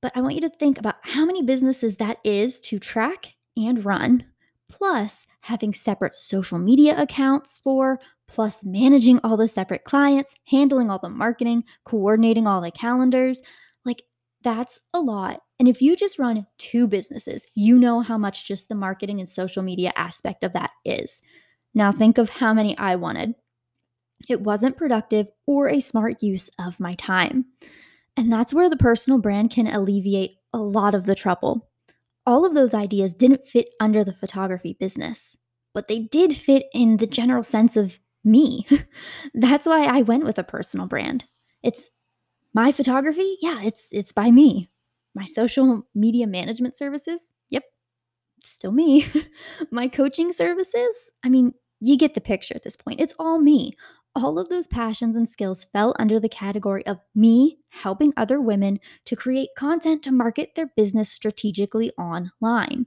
But 0.00 0.12
I 0.14 0.20
want 0.20 0.34
you 0.34 0.40
to 0.42 0.50
think 0.50 0.78
about 0.78 0.96
how 1.02 1.24
many 1.24 1.42
businesses 1.42 1.96
that 1.96 2.18
is 2.24 2.60
to 2.62 2.78
track 2.78 3.34
and 3.56 3.84
run, 3.84 4.24
plus 4.68 5.26
having 5.40 5.72
separate 5.72 6.14
social 6.14 6.58
media 6.58 7.00
accounts 7.00 7.58
for, 7.58 7.98
plus 8.28 8.64
managing 8.64 9.18
all 9.24 9.36
the 9.36 9.48
separate 9.48 9.84
clients, 9.84 10.34
handling 10.46 10.90
all 10.90 10.98
the 10.98 11.08
marketing, 11.08 11.64
coordinating 11.84 12.46
all 12.46 12.60
the 12.60 12.70
calendars. 12.70 13.42
Like, 13.84 14.02
that's 14.42 14.80
a 14.92 15.00
lot. 15.00 15.40
And 15.58 15.68
if 15.68 15.80
you 15.80 15.96
just 15.96 16.18
run 16.18 16.46
two 16.58 16.86
businesses, 16.86 17.46
you 17.54 17.78
know 17.78 18.00
how 18.00 18.18
much 18.18 18.46
just 18.46 18.68
the 18.68 18.74
marketing 18.74 19.20
and 19.20 19.28
social 19.28 19.62
media 19.62 19.92
aspect 19.96 20.44
of 20.44 20.52
that 20.52 20.70
is. 20.84 21.22
Now, 21.74 21.92
think 21.92 22.18
of 22.18 22.28
how 22.28 22.52
many 22.52 22.76
I 22.76 22.96
wanted. 22.96 23.34
It 24.28 24.40
wasn't 24.40 24.76
productive 24.76 25.28
or 25.46 25.68
a 25.68 25.80
smart 25.80 26.22
use 26.22 26.50
of 26.58 26.80
my 26.80 26.94
time. 26.94 27.46
And 28.16 28.32
that's 28.32 28.54
where 28.54 28.70
the 28.70 28.76
personal 28.76 29.18
brand 29.18 29.50
can 29.50 29.66
alleviate 29.66 30.36
a 30.52 30.58
lot 30.58 30.94
of 30.94 31.04
the 31.04 31.14
trouble. 31.14 31.68
All 32.26 32.46
of 32.46 32.54
those 32.54 32.74
ideas 32.74 33.12
didn't 33.12 33.46
fit 33.46 33.68
under 33.80 34.04
the 34.04 34.12
photography 34.12 34.76
business, 34.78 35.36
but 35.74 35.88
they 35.88 36.00
did 36.00 36.34
fit 36.34 36.66
in 36.72 36.96
the 36.96 37.06
general 37.06 37.42
sense 37.42 37.76
of 37.76 37.98
me. 38.24 38.66
that's 39.34 39.66
why 39.66 39.84
I 39.84 40.02
went 40.02 40.24
with 40.24 40.38
a 40.38 40.44
personal 40.44 40.86
brand. 40.86 41.26
It's 41.62 41.90
my 42.54 42.72
photography, 42.72 43.36
yeah, 43.42 43.62
it's 43.62 43.88
it's 43.92 44.12
by 44.12 44.30
me. 44.30 44.70
My 45.14 45.24
social 45.24 45.86
media 45.94 46.26
management 46.26 46.76
services, 46.76 47.32
yep, 47.50 47.64
still 48.42 48.72
me. 48.72 49.06
my 49.70 49.88
coaching 49.88 50.32
services, 50.32 51.10
I 51.24 51.28
mean, 51.28 51.52
you 51.80 51.96
get 51.98 52.14
the 52.14 52.20
picture 52.20 52.54
at 52.54 52.62
this 52.62 52.76
point. 52.76 53.00
It's 53.00 53.14
all 53.18 53.38
me 53.38 53.76
all 54.14 54.38
of 54.38 54.48
those 54.48 54.66
passions 54.66 55.16
and 55.16 55.28
skills 55.28 55.64
fell 55.64 55.94
under 55.98 56.20
the 56.20 56.28
category 56.28 56.86
of 56.86 57.00
me 57.14 57.58
helping 57.70 58.12
other 58.16 58.40
women 58.40 58.78
to 59.06 59.16
create 59.16 59.48
content 59.56 60.02
to 60.04 60.12
market 60.12 60.54
their 60.54 60.70
business 60.76 61.10
strategically 61.10 61.90
online. 61.98 62.86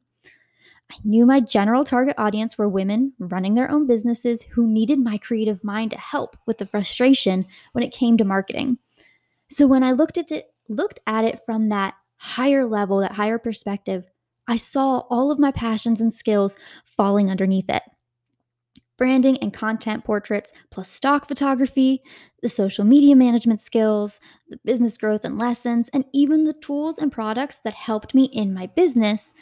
I 0.89 0.95
knew 1.03 1.25
my 1.25 1.41
general 1.41 1.83
target 1.83 2.15
audience 2.17 2.57
were 2.57 2.69
women 2.69 3.13
running 3.19 3.55
their 3.55 3.69
own 3.69 3.87
businesses 3.87 4.43
who 4.43 4.65
needed 4.65 4.99
my 4.99 5.17
creative 5.17 5.63
mind 5.63 5.91
to 5.91 5.99
help 5.99 6.37
with 6.45 6.59
the 6.59 6.65
frustration 6.65 7.45
when 7.73 7.83
it 7.83 7.93
came 7.93 8.15
to 8.17 8.23
marketing. 8.23 8.77
So 9.49 9.67
when 9.67 9.83
I 9.83 9.91
looked 9.91 10.17
at 10.17 10.31
it 10.31 10.47
looked 10.69 10.99
at 11.07 11.25
it 11.25 11.39
from 11.45 11.69
that 11.69 11.95
higher 12.17 12.65
level, 12.65 12.99
that 12.99 13.13
higher 13.13 13.37
perspective, 13.37 14.05
I 14.47 14.55
saw 14.55 14.99
all 15.09 15.31
of 15.31 15.39
my 15.39 15.51
passions 15.51 16.01
and 16.01 16.11
skills 16.11 16.57
falling 16.85 17.29
underneath 17.29 17.69
it 17.69 17.83
branding 18.97 19.37
and 19.37 19.53
content 19.53 20.03
portraits, 20.03 20.51
plus 20.71 20.89
stock 20.89 21.27
photography, 21.27 22.01
the 22.41 22.49
social 22.49 22.83
media 22.83 23.15
management 23.15 23.61
skills, 23.61 24.19
the 24.49 24.59
business 24.65 24.97
growth 24.97 25.23
and 25.23 25.39
lessons, 25.39 25.89
and 25.89 26.05
even 26.13 26.43
the 26.43 26.53
tools 26.53 26.97
and 26.97 27.11
products 27.11 27.59
that 27.63 27.73
helped 27.73 28.15
me 28.15 28.25
in 28.25 28.53
my 28.53 28.65
business, 28.67 29.33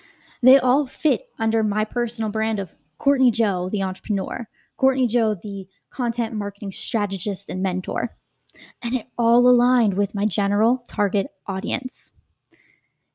they 0.43 0.59
all 0.59 0.85
fit 0.85 1.27
under 1.39 1.63
my 1.63 1.85
personal 1.85 2.29
brand 2.29 2.59
of 2.59 2.73
Courtney 2.97 3.31
Joe, 3.31 3.69
the 3.69 3.81
entrepreneur, 3.81 4.47
Courtney 4.77 5.07
Joe, 5.07 5.35
the 5.41 5.67
content 5.89 6.33
marketing 6.33 6.71
strategist 6.71 7.49
and 7.49 7.63
mentor. 7.63 8.15
And 8.81 8.93
it 8.95 9.07
all 9.17 9.47
aligned 9.47 9.95
with 9.95 10.15
my 10.15 10.25
general 10.25 10.83
target 10.87 11.27
audience. 11.47 12.11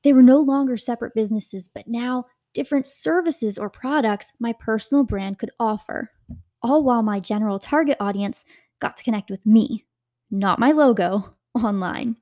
They 0.03 0.13
were 0.13 0.23
no 0.23 0.39
longer 0.41 0.77
separate 0.77 1.15
businesses, 1.15 1.69
but 1.73 1.87
now 1.87 2.25
different 2.53 2.87
services 2.87 3.59
or 3.59 3.71
products 3.71 4.33
my 4.39 4.53
personal 4.53 5.05
brand 5.05 5.39
could 5.39 5.51
offer, 5.61 6.11
all 6.63 6.83
while 6.83 7.03
my 7.03 7.21
general 7.21 7.59
target 7.59 7.97
audience 8.01 8.45
got 8.81 8.97
to 8.97 9.05
connect 9.05 9.31
with 9.31 9.45
me, 9.45 9.85
not 10.31 10.59
my 10.59 10.73
logo, 10.73 11.35
online. 11.55 12.17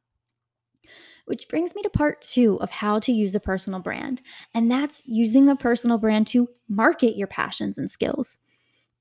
Which 1.27 1.49
brings 1.49 1.75
me 1.75 1.83
to 1.83 1.91
part 1.91 2.23
two 2.23 2.59
of 2.61 2.71
how 2.71 2.99
to 3.01 3.13
use 3.13 3.35
a 3.35 3.41
personal 3.41 3.81
brand, 3.81 4.23
and 4.55 4.71
that's 4.71 5.03
using 5.05 5.49
a 5.49 5.57
personal 5.57 5.99
brand 5.99 6.27
to 6.29 6.49
market 6.69 7.17
your 7.17 7.27
passions 7.27 7.77
and 7.77 7.91
skills. 7.91 8.39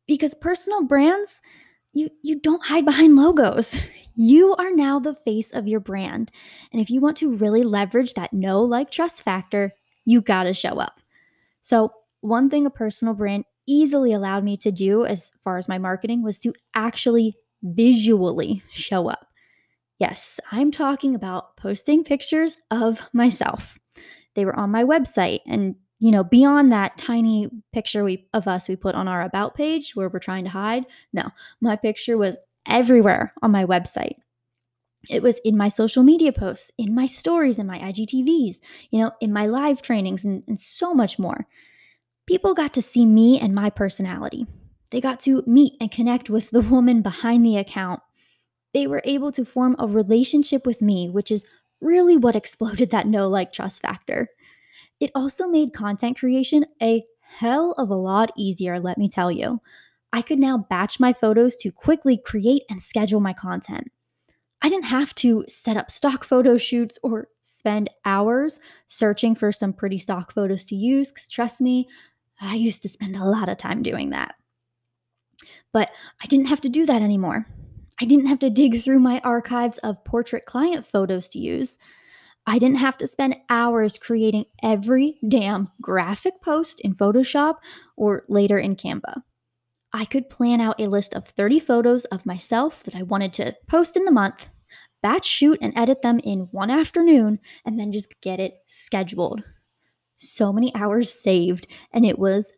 Because 0.07 0.33
personal 0.33 0.83
brands, 0.83 1.41
you, 1.93 2.09
you 2.23 2.39
don't 2.39 2.65
hide 2.65 2.85
behind 2.85 3.15
logos. 3.15 3.79
You 4.19 4.55
are 4.55 4.71
now 4.71 4.99
the 4.99 5.13
face 5.13 5.53
of 5.53 5.67
your 5.67 5.79
brand. 5.79 6.31
And 6.71 6.81
if 6.81 6.89
you 6.89 6.99
want 7.01 7.17
to 7.17 7.37
really 7.37 7.61
leverage 7.61 8.15
that 8.15 8.33
know, 8.33 8.63
like, 8.63 8.89
trust 8.89 9.21
factor, 9.21 9.75
you 10.05 10.21
gotta 10.21 10.55
show 10.55 10.79
up. 10.79 10.99
So, 11.61 11.91
one 12.21 12.49
thing 12.49 12.65
a 12.65 12.71
personal 12.71 13.13
brand 13.13 13.45
easily 13.67 14.13
allowed 14.13 14.43
me 14.43 14.57
to 14.57 14.71
do 14.71 15.05
as 15.05 15.31
far 15.43 15.57
as 15.57 15.67
my 15.67 15.77
marketing 15.77 16.23
was 16.23 16.39
to 16.39 16.53
actually 16.73 17.35
visually 17.63 18.63
show 18.71 19.09
up. 19.09 19.27
Yes, 19.99 20.39
I'm 20.51 20.71
talking 20.71 21.15
about 21.15 21.57
posting 21.57 22.03
pictures 22.03 22.57
of 22.71 23.01
myself. 23.13 23.77
They 24.35 24.45
were 24.45 24.57
on 24.57 24.71
my 24.71 24.83
website 24.83 25.39
and 25.45 25.75
you 25.99 26.11
know, 26.11 26.23
beyond 26.23 26.71
that 26.71 26.97
tiny 26.97 27.49
picture 27.73 28.03
we 28.03 28.27
of 28.33 28.47
us 28.47 28.69
we 28.69 28.75
put 28.75 28.95
on 28.95 29.07
our 29.07 29.23
about 29.23 29.55
page 29.55 29.95
where 29.95 30.09
we're 30.09 30.19
trying 30.19 30.43
to 30.43 30.49
hide, 30.51 30.85
no, 31.11 31.23
my 31.59 31.75
picture 31.75 32.17
was 32.17 32.37
everywhere 32.67 33.33
on 33.41 33.51
my 33.51 33.65
website. 33.65 34.15
It 35.09 35.23
was 35.23 35.39
in 35.43 35.57
my 35.57 35.69
social 35.69 36.03
media 36.03 36.31
posts, 36.33 36.71
in 36.77 36.93
my 36.93 37.05
stories, 37.05 37.59
in 37.59 37.65
my 37.65 37.79
IGTVs, 37.79 38.57
you 38.91 38.99
know, 38.99 39.11
in 39.21 39.31
my 39.31 39.47
live 39.47 39.81
trainings, 39.81 40.25
and, 40.25 40.43
and 40.47 40.59
so 40.59 40.93
much 40.93 41.17
more. 41.17 41.47
People 42.27 42.53
got 42.53 42.73
to 42.73 42.81
see 42.81 43.05
me 43.05 43.39
and 43.39 43.55
my 43.55 43.69
personality. 43.69 44.45
They 44.91 44.99
got 44.99 45.19
to 45.21 45.43
meet 45.47 45.73
and 45.79 45.89
connect 45.89 46.29
with 46.29 46.49
the 46.49 46.61
woman 46.61 47.01
behind 47.01 47.45
the 47.45 47.55
account. 47.55 48.01
They 48.73 48.85
were 48.85 49.01
able 49.05 49.31
to 49.31 49.45
form 49.45 49.77
a 49.79 49.87
relationship 49.87 50.65
with 50.65 50.81
me, 50.81 51.09
which 51.09 51.31
is 51.31 51.45
really 51.79 52.17
what 52.17 52.35
exploded 52.41 52.91
that 52.91 53.07
know 53.07 53.29
like 53.29 53.53
trust 53.53 53.81
factor. 53.81 54.29
It 54.99 55.11
also 55.15 55.47
made 55.47 55.73
content 55.73 56.19
creation 56.19 56.65
a 56.83 57.01
hell 57.21 57.73
of 57.77 57.89
a 57.89 57.95
lot 57.95 58.31
easier, 58.35 58.79
let 58.79 58.97
me 58.97 59.07
tell 59.07 59.31
you. 59.31 59.61
I 60.11 60.21
could 60.21 60.39
now 60.39 60.65
batch 60.69 60.99
my 60.99 61.13
photos 61.13 61.55
to 61.57 61.71
quickly 61.71 62.17
create 62.17 62.63
and 62.69 62.81
schedule 62.81 63.19
my 63.19 63.33
content. 63.33 63.89
I 64.61 64.69
didn't 64.69 64.85
have 64.85 65.13
to 65.15 65.45
set 65.47 65.77
up 65.77 65.91
stock 65.91 66.23
photo 66.23 66.57
shoots 66.57 66.97
or 67.03 67.27
spend 67.41 67.89
hours 68.05 68.59
searching 68.87 69.35
for 69.35 69.51
some 69.51 69.71
pretty 69.71 69.97
stock 69.97 70.33
photos 70.33 70.65
to 70.65 70.75
use, 70.75 71.11
because 71.11 71.27
trust 71.27 71.61
me, 71.61 71.87
I 72.39 72.55
used 72.55 72.81
to 72.83 72.89
spend 72.89 73.15
a 73.15 73.25
lot 73.25 73.49
of 73.49 73.57
time 73.57 73.83
doing 73.83 74.11
that. 74.11 74.35
But 75.73 75.91
I 76.21 76.27
didn't 76.27 76.47
have 76.47 76.61
to 76.61 76.69
do 76.69 76.85
that 76.85 77.01
anymore. 77.01 77.47
I 77.99 78.05
didn't 78.05 78.27
have 78.27 78.39
to 78.39 78.49
dig 78.49 78.79
through 78.81 78.99
my 78.99 79.19
archives 79.23 79.79
of 79.79 80.03
portrait 80.03 80.45
client 80.45 80.85
photos 80.85 81.27
to 81.29 81.39
use. 81.39 81.77
I 82.45 82.59
didn't 82.59 82.77
have 82.77 82.97
to 82.99 83.07
spend 83.07 83.35
hours 83.49 83.97
creating 83.97 84.45
every 84.63 85.17
damn 85.27 85.69
graphic 85.81 86.41
post 86.41 86.79
in 86.81 86.93
Photoshop 86.93 87.55
or 87.97 88.23
later 88.29 88.57
in 88.57 88.75
Canva. 88.75 89.21
I 89.93 90.05
could 90.05 90.29
plan 90.29 90.61
out 90.61 90.79
a 90.79 90.87
list 90.87 91.13
of 91.13 91.27
30 91.27 91.59
photos 91.59 92.05
of 92.05 92.25
myself 92.25 92.83
that 92.83 92.95
I 92.95 93.03
wanted 93.03 93.33
to 93.33 93.55
post 93.67 93.97
in 93.97 94.05
the 94.05 94.11
month, 94.11 94.49
batch 95.01 95.25
shoot 95.25 95.57
and 95.61 95.73
edit 95.75 96.01
them 96.03 96.19
in 96.19 96.41
one 96.51 96.69
afternoon, 96.69 97.39
and 97.65 97.79
then 97.79 97.91
just 97.91 98.19
get 98.21 98.39
it 98.39 98.59
scheduled. 98.67 99.43
So 100.17 100.51
many 100.51 100.73
hours 100.75 101.11
saved, 101.11 101.67
and 101.93 102.05
it 102.05 102.19
was 102.19 102.51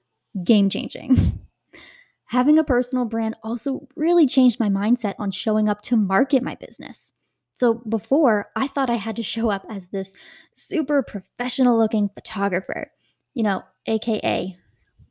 game 0.43 0.69
changing. 0.69 1.39
Having 2.25 2.59
a 2.59 2.63
personal 2.63 3.05
brand 3.05 3.35
also 3.43 3.87
really 3.95 4.27
changed 4.27 4.59
my 4.59 4.69
mindset 4.69 5.15
on 5.17 5.31
showing 5.31 5.69
up 5.69 5.81
to 5.83 5.97
market 5.97 6.43
my 6.43 6.55
business. 6.55 7.13
So 7.55 7.75
before, 7.89 8.49
I 8.55 8.67
thought 8.67 8.89
I 8.89 8.95
had 8.95 9.15
to 9.17 9.23
show 9.23 9.49
up 9.49 9.65
as 9.69 9.87
this 9.87 10.15
super 10.55 11.03
professional 11.03 11.77
looking 11.77 12.09
photographer, 12.09 12.91
you 13.33 13.43
know, 13.43 13.63
AKA 13.85 14.57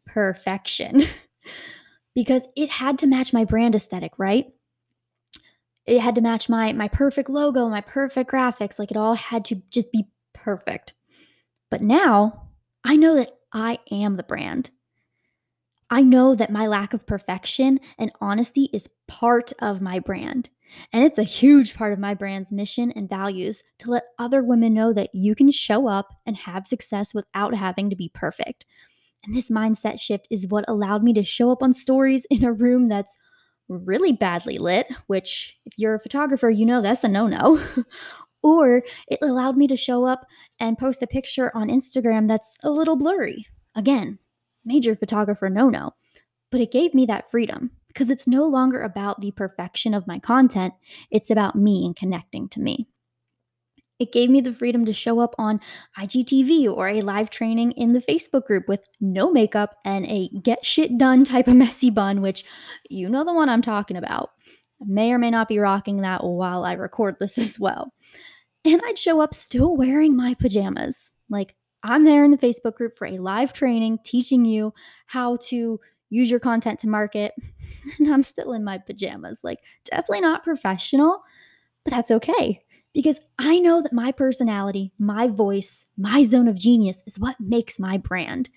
perfection. 0.07 1.05
because 2.15 2.49
it 2.57 2.69
had 2.69 2.99
to 2.99 3.07
match 3.07 3.33
my 3.33 3.45
brand 3.45 3.77
aesthetic, 3.77 4.13
right? 4.19 4.47
It 5.87 6.01
had 6.01 6.17
to 6.17 6.21
match 6.21 6.49
my 6.49 6.73
my 6.73 6.89
perfect 6.89 7.31
logo, 7.31 7.69
my 7.69 7.81
perfect 7.81 8.31
graphics, 8.31 8.79
like 8.79 8.91
it 8.91 8.97
all 8.97 9.15
had 9.15 9.45
to 9.47 9.63
just 9.71 9.93
be 9.93 10.09
perfect. 10.35 10.95
But 11.71 11.83
now, 11.83 12.49
I 12.85 12.97
know 12.97 13.15
that 13.17 13.33
I 13.53 13.79
am 13.91 14.17
the 14.17 14.23
brand. 14.23 14.71
I 15.91 16.03
know 16.03 16.35
that 16.35 16.51
my 16.51 16.67
lack 16.67 16.93
of 16.93 17.07
perfection 17.07 17.81
and 17.99 18.13
honesty 18.21 18.69
is 18.73 18.91
part 19.07 19.53
of 19.61 19.81
my 19.81 19.99
brand. 19.99 20.51
And 20.93 21.03
it's 21.03 21.17
a 21.17 21.23
huge 21.23 21.75
part 21.75 21.95
of 21.95 21.99
my 21.99 22.13
brand's 22.13 22.53
mission 22.53 22.93
and 22.93 23.09
values 23.09 23.63
to 23.79 23.91
let 23.91 24.05
other 24.19 24.43
women 24.43 24.75
know 24.75 24.93
that 24.93 25.15
you 25.15 25.35
can 25.35 25.51
show 25.51 25.89
up 25.89 26.09
and 26.27 26.37
have 26.37 26.67
success 26.67 27.15
without 27.15 27.55
having 27.55 27.89
to 27.89 27.97
be 27.97 28.11
perfect. 28.13 28.67
And 29.25 29.35
this 29.35 29.51
mindset 29.51 29.99
shift 29.99 30.29
is 30.31 30.47
what 30.47 30.67
allowed 30.69 31.03
me 31.03 31.15
to 31.15 31.23
show 31.23 31.51
up 31.51 31.63
on 31.63 31.73
stories 31.73 32.27
in 32.31 32.45
a 32.45 32.53
room 32.53 32.87
that's 32.89 33.17
really 33.69 34.13
badly 34.13 34.59
lit, 34.59 34.89
which, 35.07 35.57
if 35.67 35.75
you're 35.79 35.95
a 35.95 36.01
photographer, 36.01 36.51
you 36.51 36.67
know 36.67 36.81
that's 36.81 37.05
a 37.05 37.09
no 37.09 37.27
no. 37.27 37.63
or 38.43 38.83
it 39.09 39.19
allowed 39.23 39.57
me 39.57 39.67
to 39.67 39.77
show 39.77 40.05
up 40.05 40.27
and 40.61 40.79
post 40.79 41.03
a 41.03 41.07
picture 41.07 41.51
on 41.55 41.69
Instagram 41.69 42.29
that's 42.29 42.57
a 42.63 42.71
little 42.71 42.97
blurry. 42.97 43.47
Again, 43.75 44.19
major 44.65 44.95
photographer 44.97 45.49
no 45.49 45.69
no. 45.69 45.93
But 46.51 46.61
it 46.61 46.73
gave 46.73 46.95
me 46.95 47.07
that 47.07 47.31
freedom 47.31 47.71
because 47.89 48.11
it's 48.11 48.27
no 48.27 48.47
longer 48.47 48.83
about 48.83 49.21
the 49.21 49.33
perfection 49.33 49.93
of 49.93 50.07
my 50.07 50.19
content, 50.19 50.75
it's 51.11 51.31
about 51.31 51.57
me 51.57 51.85
and 51.85 51.97
connecting 51.97 52.49
to 52.51 52.61
me. 52.61 52.87
It 53.99 54.13
gave 54.13 54.31
me 54.31 54.41
the 54.41 54.53
freedom 54.53 54.85
to 54.85 54.93
show 54.93 55.19
up 55.19 55.35
on 55.39 55.61
IGTV 55.99 56.71
or 56.71 56.89
a 56.89 57.01
live 57.01 57.31
training 57.31 57.73
in 57.73 57.93
the 57.93 58.01
Facebook 58.01 58.45
group 58.45 58.69
with 58.69 58.89
no 59.01 59.33
makeup 59.33 59.75
and 59.85 60.07
a 60.07 60.29
get 60.41 60.65
shit 60.65 60.97
done 60.97 61.25
type 61.25 61.49
of 61.49 61.57
messy 61.57 61.91
bun, 61.91 62.21
which 62.21 62.45
you 62.89 63.09
know 63.09 63.25
the 63.25 63.33
one 63.33 63.49
I'm 63.49 63.63
talking 63.63 63.97
about. 63.97 64.31
May 64.81 65.13
or 65.13 65.19
may 65.19 65.31
not 65.31 65.49
be 65.49 65.59
rocking 65.59 65.99
that 65.99 66.25
while 66.25 66.65
I 66.65 66.73
record 66.75 67.17
this 67.19 67.39
as 67.39 67.59
well. 67.59 67.93
And 68.65 68.81
I'd 68.85 68.99
show 68.99 69.21
up 69.21 69.35
still 69.35 69.77
wearing 69.77 70.17
my 70.17 70.35
pajamas. 70.35 71.13
Like, 71.31 71.55
I'm 71.83 72.05
there 72.05 72.25
in 72.25 72.31
the 72.31 72.39
Facebook 72.39 72.75
group 72.75 72.97
for 72.97 73.07
a 73.07 73.19
live 73.19 73.53
training 73.53 74.01
teaching 74.05 74.45
you 74.45 74.75
how 75.07 75.37
to 75.43 75.79
use 76.11 76.31
your 76.31 76.41
content 76.41 76.81
to 76.81 76.89
market. 76.89 77.35
And 77.99 78.13
I'm 78.13 78.25
still 78.25 78.53
in 78.53 78.65
my 78.65 78.77
pajamas. 78.77 79.41
Like, 79.43 79.61
definitely 79.85 80.21
not 80.21 80.43
professional, 80.43 81.23
but 81.85 81.93
that's 81.93 82.11
okay 82.11 82.61
because 82.93 83.21
I 83.39 83.59
know 83.61 83.81
that 83.81 83.93
my 83.93 84.13
personality, 84.13 84.93
my 84.99 85.29
voice, 85.29 85.87
my 85.97 86.23
zone 86.23 86.49
of 86.49 86.59
genius 86.59 87.03
is 87.07 87.19
what 87.19 87.39
makes 87.39 87.79
my 87.79 87.97
brand. 87.97 88.51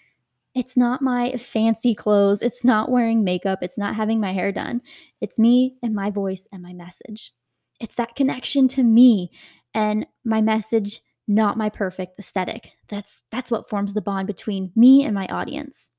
It's 0.53 0.75
not 0.75 1.01
my 1.01 1.31
fancy 1.33 1.95
clothes, 1.95 2.41
it's 2.41 2.63
not 2.63 2.91
wearing 2.91 3.23
makeup, 3.23 3.59
it's 3.61 3.77
not 3.77 3.95
having 3.95 4.19
my 4.19 4.33
hair 4.33 4.51
done. 4.51 4.81
It's 5.21 5.39
me 5.39 5.75
and 5.81 5.93
my 5.93 6.09
voice 6.09 6.47
and 6.51 6.61
my 6.61 6.73
message. 6.73 7.31
It's 7.79 7.95
that 7.95 8.15
connection 8.15 8.67
to 8.69 8.83
me 8.83 9.31
and 9.73 10.05
my 10.25 10.41
message, 10.41 10.99
not 11.27 11.57
my 11.57 11.69
perfect 11.69 12.19
aesthetic. 12.19 12.71
That's 12.89 13.21
that's 13.31 13.49
what 13.49 13.69
forms 13.69 13.93
the 13.93 14.01
bond 14.01 14.27
between 14.27 14.71
me 14.75 15.03
and 15.03 15.15
my 15.15 15.25
audience. 15.27 15.91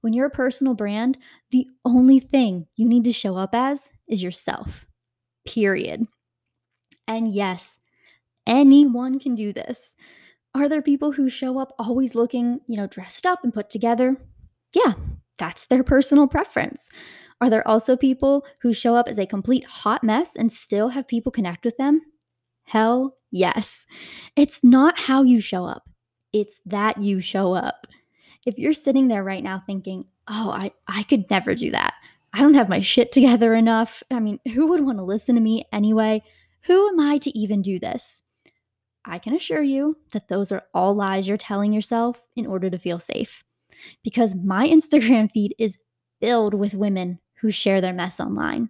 When 0.00 0.12
you're 0.12 0.26
a 0.26 0.30
personal 0.30 0.74
brand, 0.74 1.18
the 1.50 1.68
only 1.84 2.20
thing 2.20 2.66
you 2.76 2.88
need 2.88 3.04
to 3.04 3.12
show 3.12 3.36
up 3.36 3.54
as 3.54 3.90
is 4.08 4.22
yourself, 4.22 4.86
period. 5.46 6.06
And 7.06 7.32
yes, 7.32 7.78
anyone 8.46 9.18
can 9.18 9.34
do 9.34 9.52
this. 9.52 9.94
Are 10.54 10.68
there 10.68 10.82
people 10.82 11.12
who 11.12 11.28
show 11.28 11.58
up 11.58 11.72
always 11.78 12.14
looking, 12.14 12.60
you 12.66 12.76
know, 12.76 12.86
dressed 12.86 13.24
up 13.24 13.44
and 13.44 13.54
put 13.54 13.70
together? 13.70 14.16
Yeah, 14.74 14.94
that's 15.38 15.66
their 15.66 15.84
personal 15.84 16.26
preference. 16.26 16.90
Are 17.40 17.48
there 17.48 17.66
also 17.66 17.96
people 17.96 18.44
who 18.60 18.72
show 18.72 18.94
up 18.94 19.08
as 19.08 19.18
a 19.18 19.26
complete 19.26 19.64
hot 19.64 20.02
mess 20.02 20.36
and 20.36 20.52
still 20.52 20.88
have 20.88 21.06
people 21.08 21.32
connect 21.32 21.64
with 21.64 21.76
them? 21.76 22.02
Hell 22.64 23.14
yes. 23.30 23.86
It's 24.36 24.62
not 24.62 24.98
how 24.98 25.22
you 25.22 25.40
show 25.40 25.64
up, 25.64 25.88
it's 26.32 26.60
that 26.66 27.00
you 27.00 27.20
show 27.20 27.54
up. 27.54 27.86
If 28.44 28.58
you're 28.58 28.72
sitting 28.72 29.08
there 29.08 29.24
right 29.24 29.44
now 29.44 29.62
thinking, 29.66 30.04
oh, 30.28 30.50
I, 30.50 30.72
I 30.88 31.02
could 31.04 31.30
never 31.30 31.54
do 31.54 31.70
that. 31.70 31.94
I 32.32 32.40
don't 32.40 32.54
have 32.54 32.68
my 32.68 32.80
shit 32.80 33.12
together 33.12 33.54
enough. 33.54 34.02
I 34.10 34.20
mean, 34.20 34.38
who 34.54 34.68
would 34.68 34.84
want 34.84 34.98
to 34.98 35.04
listen 35.04 35.34
to 35.34 35.40
me 35.40 35.66
anyway? 35.72 36.22
Who 36.62 36.88
am 36.88 37.00
I 37.00 37.18
to 37.18 37.38
even 37.38 37.62
do 37.62 37.78
this? 37.78 38.22
I 39.04 39.18
can 39.18 39.34
assure 39.34 39.62
you 39.62 39.96
that 40.12 40.28
those 40.28 40.52
are 40.52 40.64
all 40.74 40.94
lies 40.94 41.26
you're 41.26 41.36
telling 41.36 41.72
yourself 41.72 42.20
in 42.36 42.46
order 42.46 42.68
to 42.70 42.78
feel 42.78 42.98
safe. 42.98 43.44
Because 44.02 44.34
my 44.36 44.68
Instagram 44.68 45.30
feed 45.30 45.54
is 45.58 45.78
filled 46.20 46.54
with 46.54 46.74
women 46.74 47.18
who 47.40 47.50
share 47.50 47.80
their 47.80 47.94
mess 47.94 48.20
online. 48.20 48.68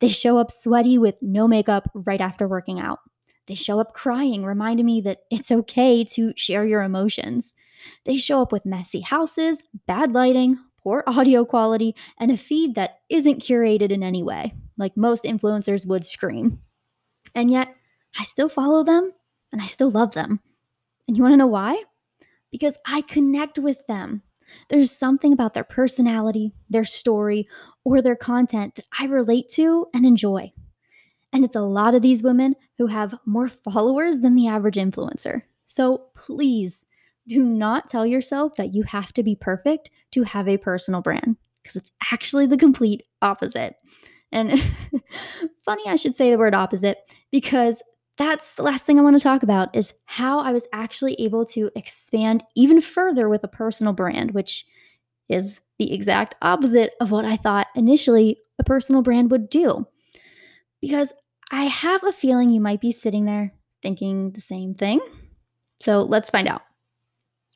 They 0.00 0.08
show 0.08 0.38
up 0.38 0.50
sweaty 0.50 0.98
with 0.98 1.16
no 1.20 1.46
makeup 1.46 1.88
right 1.94 2.20
after 2.20 2.48
working 2.48 2.80
out. 2.80 3.00
They 3.46 3.54
show 3.54 3.78
up 3.78 3.94
crying, 3.94 4.44
reminding 4.44 4.84
me 4.86 5.00
that 5.02 5.20
it's 5.30 5.50
okay 5.50 6.04
to 6.04 6.32
share 6.36 6.66
your 6.66 6.82
emotions. 6.82 7.54
They 8.04 8.16
show 8.16 8.42
up 8.42 8.52
with 8.52 8.66
messy 8.66 9.00
houses, 9.00 9.62
bad 9.86 10.12
lighting, 10.12 10.58
poor 10.82 11.04
audio 11.06 11.44
quality, 11.44 11.94
and 12.18 12.30
a 12.30 12.36
feed 12.36 12.74
that 12.74 12.96
isn't 13.08 13.42
curated 13.42 13.90
in 13.90 14.02
any 14.02 14.22
way, 14.22 14.54
like 14.76 14.96
most 14.96 15.24
influencers 15.24 15.86
would 15.86 16.04
scream. 16.04 16.60
And 17.34 17.50
yet, 17.50 17.74
I 18.18 18.22
still 18.22 18.48
follow 18.48 18.82
them 18.82 19.12
and 19.52 19.60
I 19.60 19.66
still 19.66 19.90
love 19.90 20.14
them. 20.14 20.40
And 21.06 21.16
you 21.16 21.22
want 21.22 21.32
to 21.32 21.38
know 21.38 21.46
why? 21.46 21.82
Because 22.50 22.78
I 22.86 23.02
connect 23.02 23.58
with 23.58 23.86
them. 23.86 24.22
There's 24.68 24.90
something 24.90 25.32
about 25.32 25.54
their 25.54 25.64
personality, 25.64 26.52
their 26.70 26.84
story, 26.84 27.48
or 27.84 28.00
their 28.00 28.16
content 28.16 28.76
that 28.76 28.86
I 28.98 29.04
relate 29.04 29.48
to 29.50 29.86
and 29.92 30.06
enjoy. 30.06 30.52
And 31.32 31.44
it's 31.44 31.56
a 31.56 31.60
lot 31.60 31.94
of 31.94 32.02
these 32.02 32.22
women 32.22 32.56
who 32.78 32.86
have 32.86 33.14
more 33.26 33.48
followers 33.48 34.20
than 34.20 34.34
the 34.34 34.48
average 34.48 34.76
influencer. 34.76 35.42
So 35.66 36.06
please 36.14 36.86
do 37.26 37.42
not 37.42 37.88
tell 37.88 38.06
yourself 38.06 38.56
that 38.56 38.74
you 38.74 38.84
have 38.84 39.12
to 39.14 39.22
be 39.22 39.36
perfect 39.36 39.90
to 40.12 40.22
have 40.22 40.48
a 40.48 40.56
personal 40.56 41.02
brand 41.02 41.36
because 41.62 41.76
it's 41.76 41.92
actually 42.10 42.46
the 42.46 42.56
complete 42.56 43.02
opposite. 43.20 43.76
And 44.32 44.52
funny 45.64 45.82
I 45.86 45.96
should 45.96 46.14
say 46.14 46.30
the 46.30 46.38
word 46.38 46.54
opposite 46.54 46.98
because 47.30 47.82
that's 48.18 48.52
the 48.52 48.64
last 48.64 48.84
thing 48.84 48.98
I 48.98 49.02
want 49.02 49.16
to 49.16 49.22
talk 49.22 49.42
about 49.42 49.74
is 49.74 49.94
how 50.04 50.40
I 50.40 50.52
was 50.52 50.66
actually 50.72 51.14
able 51.14 51.46
to 51.46 51.70
expand 51.76 52.42
even 52.56 52.80
further 52.80 53.28
with 53.28 53.44
a 53.44 53.48
personal 53.48 53.92
brand, 53.92 54.32
which 54.32 54.66
is 55.28 55.60
the 55.78 55.92
exact 55.92 56.34
opposite 56.42 56.94
of 57.00 57.12
what 57.12 57.24
I 57.24 57.36
thought 57.36 57.68
initially 57.76 58.38
a 58.58 58.64
personal 58.64 59.02
brand 59.02 59.30
would 59.30 59.48
do. 59.48 59.86
Because 60.80 61.12
I 61.50 61.64
have 61.64 62.02
a 62.02 62.12
feeling 62.12 62.50
you 62.50 62.60
might 62.60 62.80
be 62.80 62.92
sitting 62.92 63.24
there 63.24 63.54
thinking 63.82 64.32
the 64.32 64.40
same 64.40 64.74
thing. 64.74 65.00
So 65.80 66.02
let's 66.02 66.28
find 66.28 66.48
out. 66.48 66.62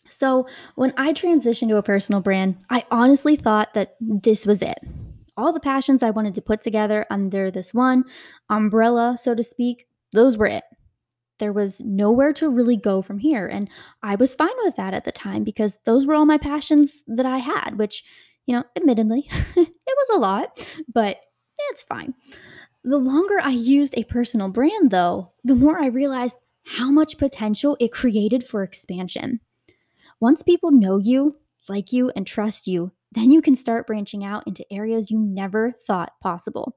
So, 0.08 0.46
when 0.74 0.92
I 0.96 1.12
transitioned 1.12 1.68
to 1.68 1.76
a 1.76 1.82
personal 1.82 2.20
brand, 2.20 2.56
I 2.68 2.84
honestly 2.90 3.36
thought 3.36 3.72
that 3.74 3.96
this 4.00 4.44
was 4.44 4.60
it. 4.60 4.78
All 5.36 5.52
the 5.52 5.60
passions 5.60 6.02
I 6.02 6.10
wanted 6.10 6.34
to 6.34 6.42
put 6.42 6.60
together 6.60 7.06
under 7.08 7.50
this 7.50 7.72
one 7.72 8.04
umbrella, 8.50 9.16
so 9.16 9.34
to 9.34 9.42
speak, 9.42 9.86
those 10.12 10.36
were 10.36 10.46
it. 10.46 10.64
There 11.38 11.52
was 11.52 11.80
nowhere 11.80 12.32
to 12.34 12.50
really 12.50 12.76
go 12.76 13.02
from 13.02 13.18
here. 13.18 13.46
And 13.46 13.68
I 14.02 14.14
was 14.14 14.34
fine 14.34 14.50
with 14.64 14.76
that 14.76 14.94
at 14.94 15.04
the 15.04 15.12
time 15.12 15.44
because 15.44 15.78
those 15.84 16.06
were 16.06 16.14
all 16.14 16.26
my 16.26 16.38
passions 16.38 17.02
that 17.08 17.26
I 17.26 17.38
had, 17.38 17.78
which, 17.78 18.04
you 18.46 18.54
know, 18.54 18.64
admittedly, 18.76 19.28
it 19.56 19.68
was 19.86 20.16
a 20.16 20.20
lot, 20.20 20.78
but 20.92 21.18
it's 21.70 21.82
fine. 21.82 22.14
The 22.84 22.98
longer 22.98 23.40
I 23.40 23.50
used 23.50 23.96
a 23.96 24.04
personal 24.04 24.48
brand, 24.48 24.90
though, 24.90 25.32
the 25.44 25.54
more 25.54 25.80
I 25.80 25.86
realized 25.86 26.38
how 26.66 26.90
much 26.90 27.18
potential 27.18 27.76
it 27.80 27.92
created 27.92 28.44
for 28.44 28.62
expansion. 28.62 29.40
Once 30.20 30.42
people 30.42 30.70
know 30.70 30.98
you, 30.98 31.36
like 31.68 31.92
you, 31.92 32.12
and 32.14 32.26
trust 32.26 32.66
you, 32.66 32.92
then 33.12 33.30
you 33.30 33.42
can 33.42 33.54
start 33.54 33.86
branching 33.86 34.24
out 34.24 34.46
into 34.46 34.64
areas 34.72 35.10
you 35.10 35.18
never 35.18 35.74
thought 35.86 36.12
possible. 36.20 36.76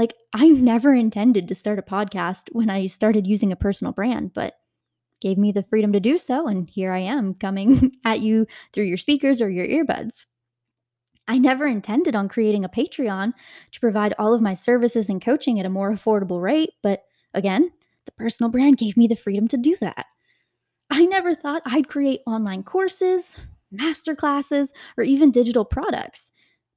Like, 0.00 0.14
I 0.32 0.48
never 0.48 0.94
intended 0.94 1.46
to 1.46 1.54
start 1.54 1.78
a 1.78 1.82
podcast 1.82 2.48
when 2.52 2.70
I 2.70 2.86
started 2.86 3.26
using 3.26 3.52
a 3.52 3.56
personal 3.56 3.92
brand, 3.92 4.32
but 4.32 4.54
gave 5.20 5.36
me 5.36 5.52
the 5.52 5.62
freedom 5.64 5.92
to 5.92 6.00
do 6.00 6.16
so. 6.16 6.48
And 6.48 6.70
here 6.70 6.90
I 6.90 7.00
am 7.00 7.34
coming 7.34 7.92
at 8.06 8.20
you 8.20 8.46
through 8.72 8.84
your 8.84 8.96
speakers 8.96 9.42
or 9.42 9.50
your 9.50 9.66
earbuds. 9.66 10.24
I 11.28 11.36
never 11.36 11.66
intended 11.66 12.16
on 12.16 12.30
creating 12.30 12.64
a 12.64 12.68
Patreon 12.70 13.34
to 13.72 13.80
provide 13.80 14.14
all 14.18 14.32
of 14.32 14.40
my 14.40 14.54
services 14.54 15.10
and 15.10 15.20
coaching 15.20 15.60
at 15.60 15.66
a 15.66 15.68
more 15.68 15.92
affordable 15.92 16.40
rate, 16.40 16.70
but 16.82 17.02
again, 17.34 17.70
the 18.06 18.12
personal 18.12 18.48
brand 18.48 18.78
gave 18.78 18.96
me 18.96 19.06
the 19.06 19.16
freedom 19.16 19.48
to 19.48 19.58
do 19.58 19.76
that. 19.82 20.06
I 20.88 21.04
never 21.04 21.34
thought 21.34 21.60
I'd 21.66 21.88
create 21.88 22.22
online 22.26 22.62
courses, 22.62 23.38
master 23.70 24.16
classes, 24.16 24.72
or 24.96 25.04
even 25.04 25.30
digital 25.30 25.66
products. 25.66 26.32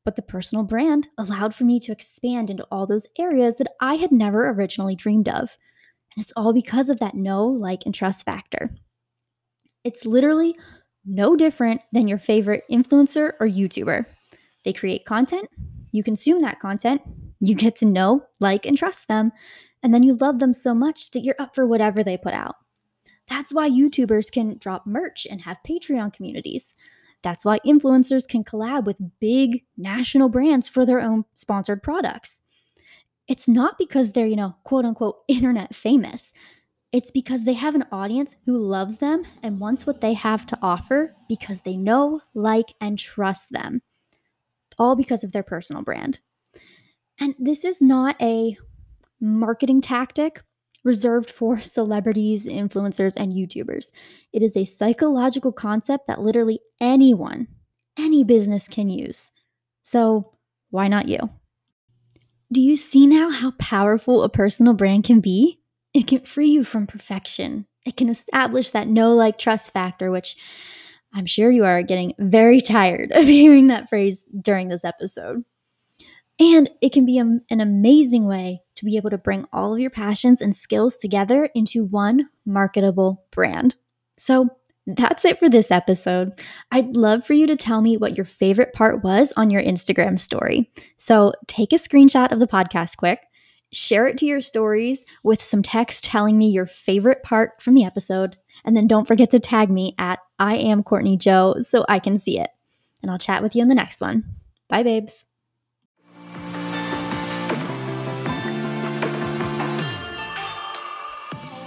But 0.05 0.15
the 0.15 0.21
personal 0.21 0.63
brand 0.63 1.07
allowed 1.17 1.55
for 1.55 1.63
me 1.63 1.79
to 1.81 1.91
expand 1.91 2.49
into 2.49 2.67
all 2.71 2.85
those 2.85 3.07
areas 3.17 3.55
that 3.57 3.71
I 3.79 3.95
had 3.95 4.11
never 4.11 4.49
originally 4.49 4.95
dreamed 4.95 5.29
of. 5.29 5.57
And 6.15 6.23
it's 6.23 6.33
all 6.35 6.53
because 6.53 6.89
of 6.89 6.99
that 6.99 7.15
know, 7.15 7.45
like, 7.45 7.85
and 7.85 7.95
trust 7.95 8.25
factor. 8.25 8.75
It's 9.83 10.05
literally 10.05 10.55
no 11.05 11.35
different 11.35 11.81
than 11.91 12.07
your 12.07 12.17
favorite 12.17 12.65
influencer 12.71 13.33
or 13.39 13.47
YouTuber. 13.47 14.05
They 14.63 14.73
create 14.73 15.05
content, 15.05 15.49
you 15.91 16.03
consume 16.03 16.41
that 16.41 16.59
content, 16.59 17.01
you 17.39 17.55
get 17.55 17.75
to 17.77 17.85
know, 17.85 18.23
like, 18.39 18.65
and 18.65 18.77
trust 18.77 19.07
them, 19.07 19.31
and 19.83 19.93
then 19.93 20.03
you 20.03 20.15
love 20.15 20.39
them 20.39 20.53
so 20.53 20.73
much 20.73 21.11
that 21.11 21.23
you're 21.23 21.35
up 21.39 21.53
for 21.53 21.67
whatever 21.67 22.03
they 22.03 22.17
put 22.17 22.33
out. 22.33 22.55
That's 23.27 23.53
why 23.53 23.69
YouTubers 23.69 24.31
can 24.31 24.57
drop 24.57 24.85
merch 24.85 25.27
and 25.29 25.41
have 25.41 25.57
Patreon 25.67 26.13
communities. 26.13 26.75
That's 27.23 27.45
why 27.45 27.59
influencers 27.65 28.27
can 28.27 28.43
collab 28.43 28.83
with 28.83 29.01
big 29.19 29.63
national 29.77 30.29
brands 30.29 30.67
for 30.67 30.85
their 30.85 30.99
own 30.99 31.25
sponsored 31.33 31.81
products. 31.81 32.41
It's 33.27 33.47
not 33.47 33.77
because 33.77 34.11
they're, 34.11 34.27
you 34.27 34.35
know, 34.35 34.55
quote 34.63 34.85
unquote, 34.85 35.19
internet 35.27 35.73
famous. 35.73 36.33
It's 36.91 37.09
because 37.09 37.45
they 37.45 37.53
have 37.53 37.73
an 37.73 37.85
audience 37.91 38.35
who 38.45 38.57
loves 38.57 38.97
them 38.97 39.23
and 39.41 39.59
wants 39.59 39.87
what 39.87 40.01
they 40.01 40.13
have 40.13 40.45
to 40.47 40.59
offer 40.61 41.15
because 41.27 41.61
they 41.61 41.75
know, 41.75 42.21
like, 42.35 42.73
and 42.79 42.99
trust 42.99 43.51
them. 43.51 43.81
All 44.77 44.95
because 44.95 45.23
of 45.23 45.31
their 45.31 45.43
personal 45.43 45.81
brand. 45.81 46.19
And 47.19 47.33
this 47.39 47.63
is 47.63 47.81
not 47.81 48.15
a 48.21 48.57
marketing 49.19 49.81
tactic 49.81 50.41
reserved 50.83 51.29
for 51.29 51.59
celebrities, 51.59 52.45
influencers, 52.45 53.13
and 53.15 53.33
YouTubers. 53.33 53.91
It 54.31 54.43
is 54.43 54.57
a 54.57 54.65
psychological 54.65 55.51
concept 55.51 56.07
that 56.07 56.21
literally 56.21 56.59
anyone, 56.81 57.47
any 57.97 58.23
business 58.23 58.67
can 58.67 58.89
use. 58.89 59.31
So, 59.81 60.33
why 60.69 60.87
not 60.87 61.07
you? 61.07 61.29
Do 62.51 62.61
you 62.61 62.75
see 62.75 63.07
now 63.07 63.29
how 63.29 63.51
powerful 63.59 64.23
a 64.23 64.29
personal 64.29 64.73
brand 64.73 65.03
can 65.03 65.19
be? 65.19 65.59
It 65.93 66.07
can 66.07 66.21
free 66.21 66.49
you 66.49 66.63
from 66.63 66.87
perfection. 66.87 67.65
It 67.85 67.97
can 67.97 68.09
establish 68.09 68.71
that 68.71 68.87
know 68.87 69.13
like 69.13 69.37
trust 69.37 69.71
factor, 69.71 70.11
which 70.11 70.35
I'm 71.13 71.25
sure 71.25 71.51
you 71.51 71.65
are 71.65 71.83
getting 71.83 72.13
very 72.19 72.61
tired 72.61 73.11
of 73.11 73.25
hearing 73.27 73.67
that 73.67 73.89
phrase 73.89 74.25
during 74.41 74.67
this 74.67 74.85
episode. 74.85 75.43
And 76.39 76.69
it 76.81 76.91
can 76.91 77.05
be 77.05 77.19
a, 77.19 77.23
an 77.23 77.61
amazing 77.61 78.25
way 78.25 78.63
to 78.75 78.85
be 78.85 78.97
able 78.97 79.11
to 79.11 79.17
bring 79.17 79.45
all 79.53 79.73
of 79.73 79.79
your 79.79 79.91
passions 79.91 80.41
and 80.41 80.55
skills 80.55 80.97
together 80.97 81.49
into 81.53 81.85
one 81.85 82.29
marketable 82.45 83.23
brand. 83.31 83.75
So 84.17 84.49
that's 84.85 85.25
it 85.25 85.39
for 85.39 85.49
this 85.49 85.71
episode. 85.71 86.33
I'd 86.71 86.97
love 86.97 87.25
for 87.25 87.33
you 87.33 87.47
to 87.47 87.55
tell 87.55 87.81
me 87.81 87.97
what 87.97 88.17
your 88.17 88.25
favorite 88.25 88.73
part 88.73 89.03
was 89.03 89.31
on 89.37 89.49
your 89.49 89.61
Instagram 89.61 90.19
story. 90.19 90.71
So 90.97 91.33
take 91.47 91.71
a 91.71 91.77
screenshot 91.77 92.31
of 92.31 92.39
the 92.39 92.47
podcast 92.47 92.97
quick, 92.97 93.21
share 93.71 94.07
it 94.07 94.17
to 94.17 94.25
your 94.25 94.41
stories 94.41 95.05
with 95.23 95.41
some 95.41 95.63
text 95.63 96.03
telling 96.03 96.37
me 96.37 96.47
your 96.49 96.65
favorite 96.65 97.23
part 97.23 97.61
from 97.61 97.75
the 97.75 97.85
episode, 97.85 98.37
and 98.65 98.75
then 98.75 98.87
don't 98.87 99.07
forget 99.07 99.31
to 99.31 99.39
tag 99.39 99.69
me 99.69 99.95
at 99.99 100.19
I 100.39 100.55
am 100.55 100.83
Courtney 100.83 101.17
Joe 101.17 101.55
so 101.61 101.85
I 101.87 101.99
can 101.99 102.19
see 102.19 102.39
it. 102.39 102.49
And 103.01 103.09
I'll 103.11 103.17
chat 103.17 103.41
with 103.41 103.55
you 103.55 103.61
in 103.61 103.67
the 103.69 103.75
next 103.75 104.01
one. 104.01 104.23
Bye, 104.67 104.83
babes. 104.83 105.25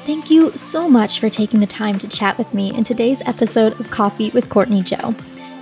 Thank 0.06 0.30
you 0.30 0.52
so 0.52 0.88
much 0.88 1.18
for 1.18 1.28
taking 1.28 1.58
the 1.58 1.66
time 1.66 1.98
to 1.98 2.06
chat 2.06 2.38
with 2.38 2.54
me 2.54 2.72
in 2.72 2.84
today's 2.84 3.20
episode 3.22 3.80
of 3.80 3.90
Coffee 3.90 4.30
with 4.30 4.48
Courtney 4.48 4.80
Joe. 4.80 5.12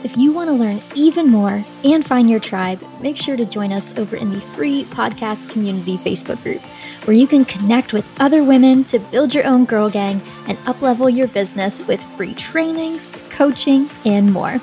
If 0.04 0.18
you 0.18 0.34
want 0.34 0.48
to 0.48 0.52
learn 0.52 0.82
even 0.94 1.28
more 1.28 1.64
and 1.82 2.04
find 2.04 2.28
your 2.28 2.40
tribe, 2.40 2.78
make 3.00 3.16
sure 3.16 3.38
to 3.38 3.46
join 3.46 3.72
us 3.72 3.96
over 3.96 4.16
in 4.16 4.28
the 4.28 4.42
free 4.42 4.84
podcast 4.84 5.48
community 5.48 5.96
Facebook 5.96 6.42
group, 6.42 6.60
where 7.06 7.16
you 7.16 7.26
can 7.26 7.46
connect 7.46 7.94
with 7.94 8.06
other 8.20 8.44
women 8.44 8.84
to 8.84 8.98
build 8.98 9.32
your 9.32 9.46
own 9.46 9.64
girl 9.64 9.88
gang 9.88 10.20
and 10.46 10.58
uplevel 10.66 11.10
your 11.10 11.28
business 11.28 11.80
with 11.86 12.02
free 12.02 12.34
trainings, 12.34 13.14
coaching, 13.30 13.88
and 14.04 14.30
more. 14.30 14.60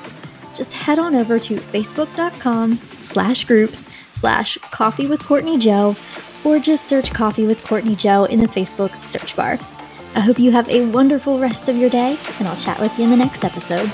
Just 0.54 0.72
head 0.74 1.00
on 1.00 1.16
over 1.16 1.40
to 1.40 1.56
facebook.com 1.56 2.78
slash 3.00 3.46
groups 3.46 3.92
slash 4.12 4.58
coffee 4.58 5.08
with 5.08 5.24
Courtney 5.24 5.58
Joe, 5.58 5.96
or 6.44 6.60
just 6.60 6.86
search 6.86 7.12
coffee 7.12 7.46
with 7.46 7.64
Courtney 7.64 7.96
Joe 7.96 8.26
in 8.26 8.38
the 8.38 8.48
Facebook 8.48 9.04
search 9.04 9.34
bar. 9.34 9.58
I 10.14 10.20
hope 10.20 10.38
you 10.38 10.52
have 10.52 10.68
a 10.68 10.86
wonderful 10.86 11.38
rest 11.38 11.68
of 11.68 11.76
your 11.76 11.88
day, 11.88 12.18
and 12.38 12.46
I'll 12.46 12.56
chat 12.56 12.78
with 12.78 12.96
you 12.98 13.04
in 13.04 13.10
the 13.10 13.16
next 13.16 13.44
episode. 13.44 13.90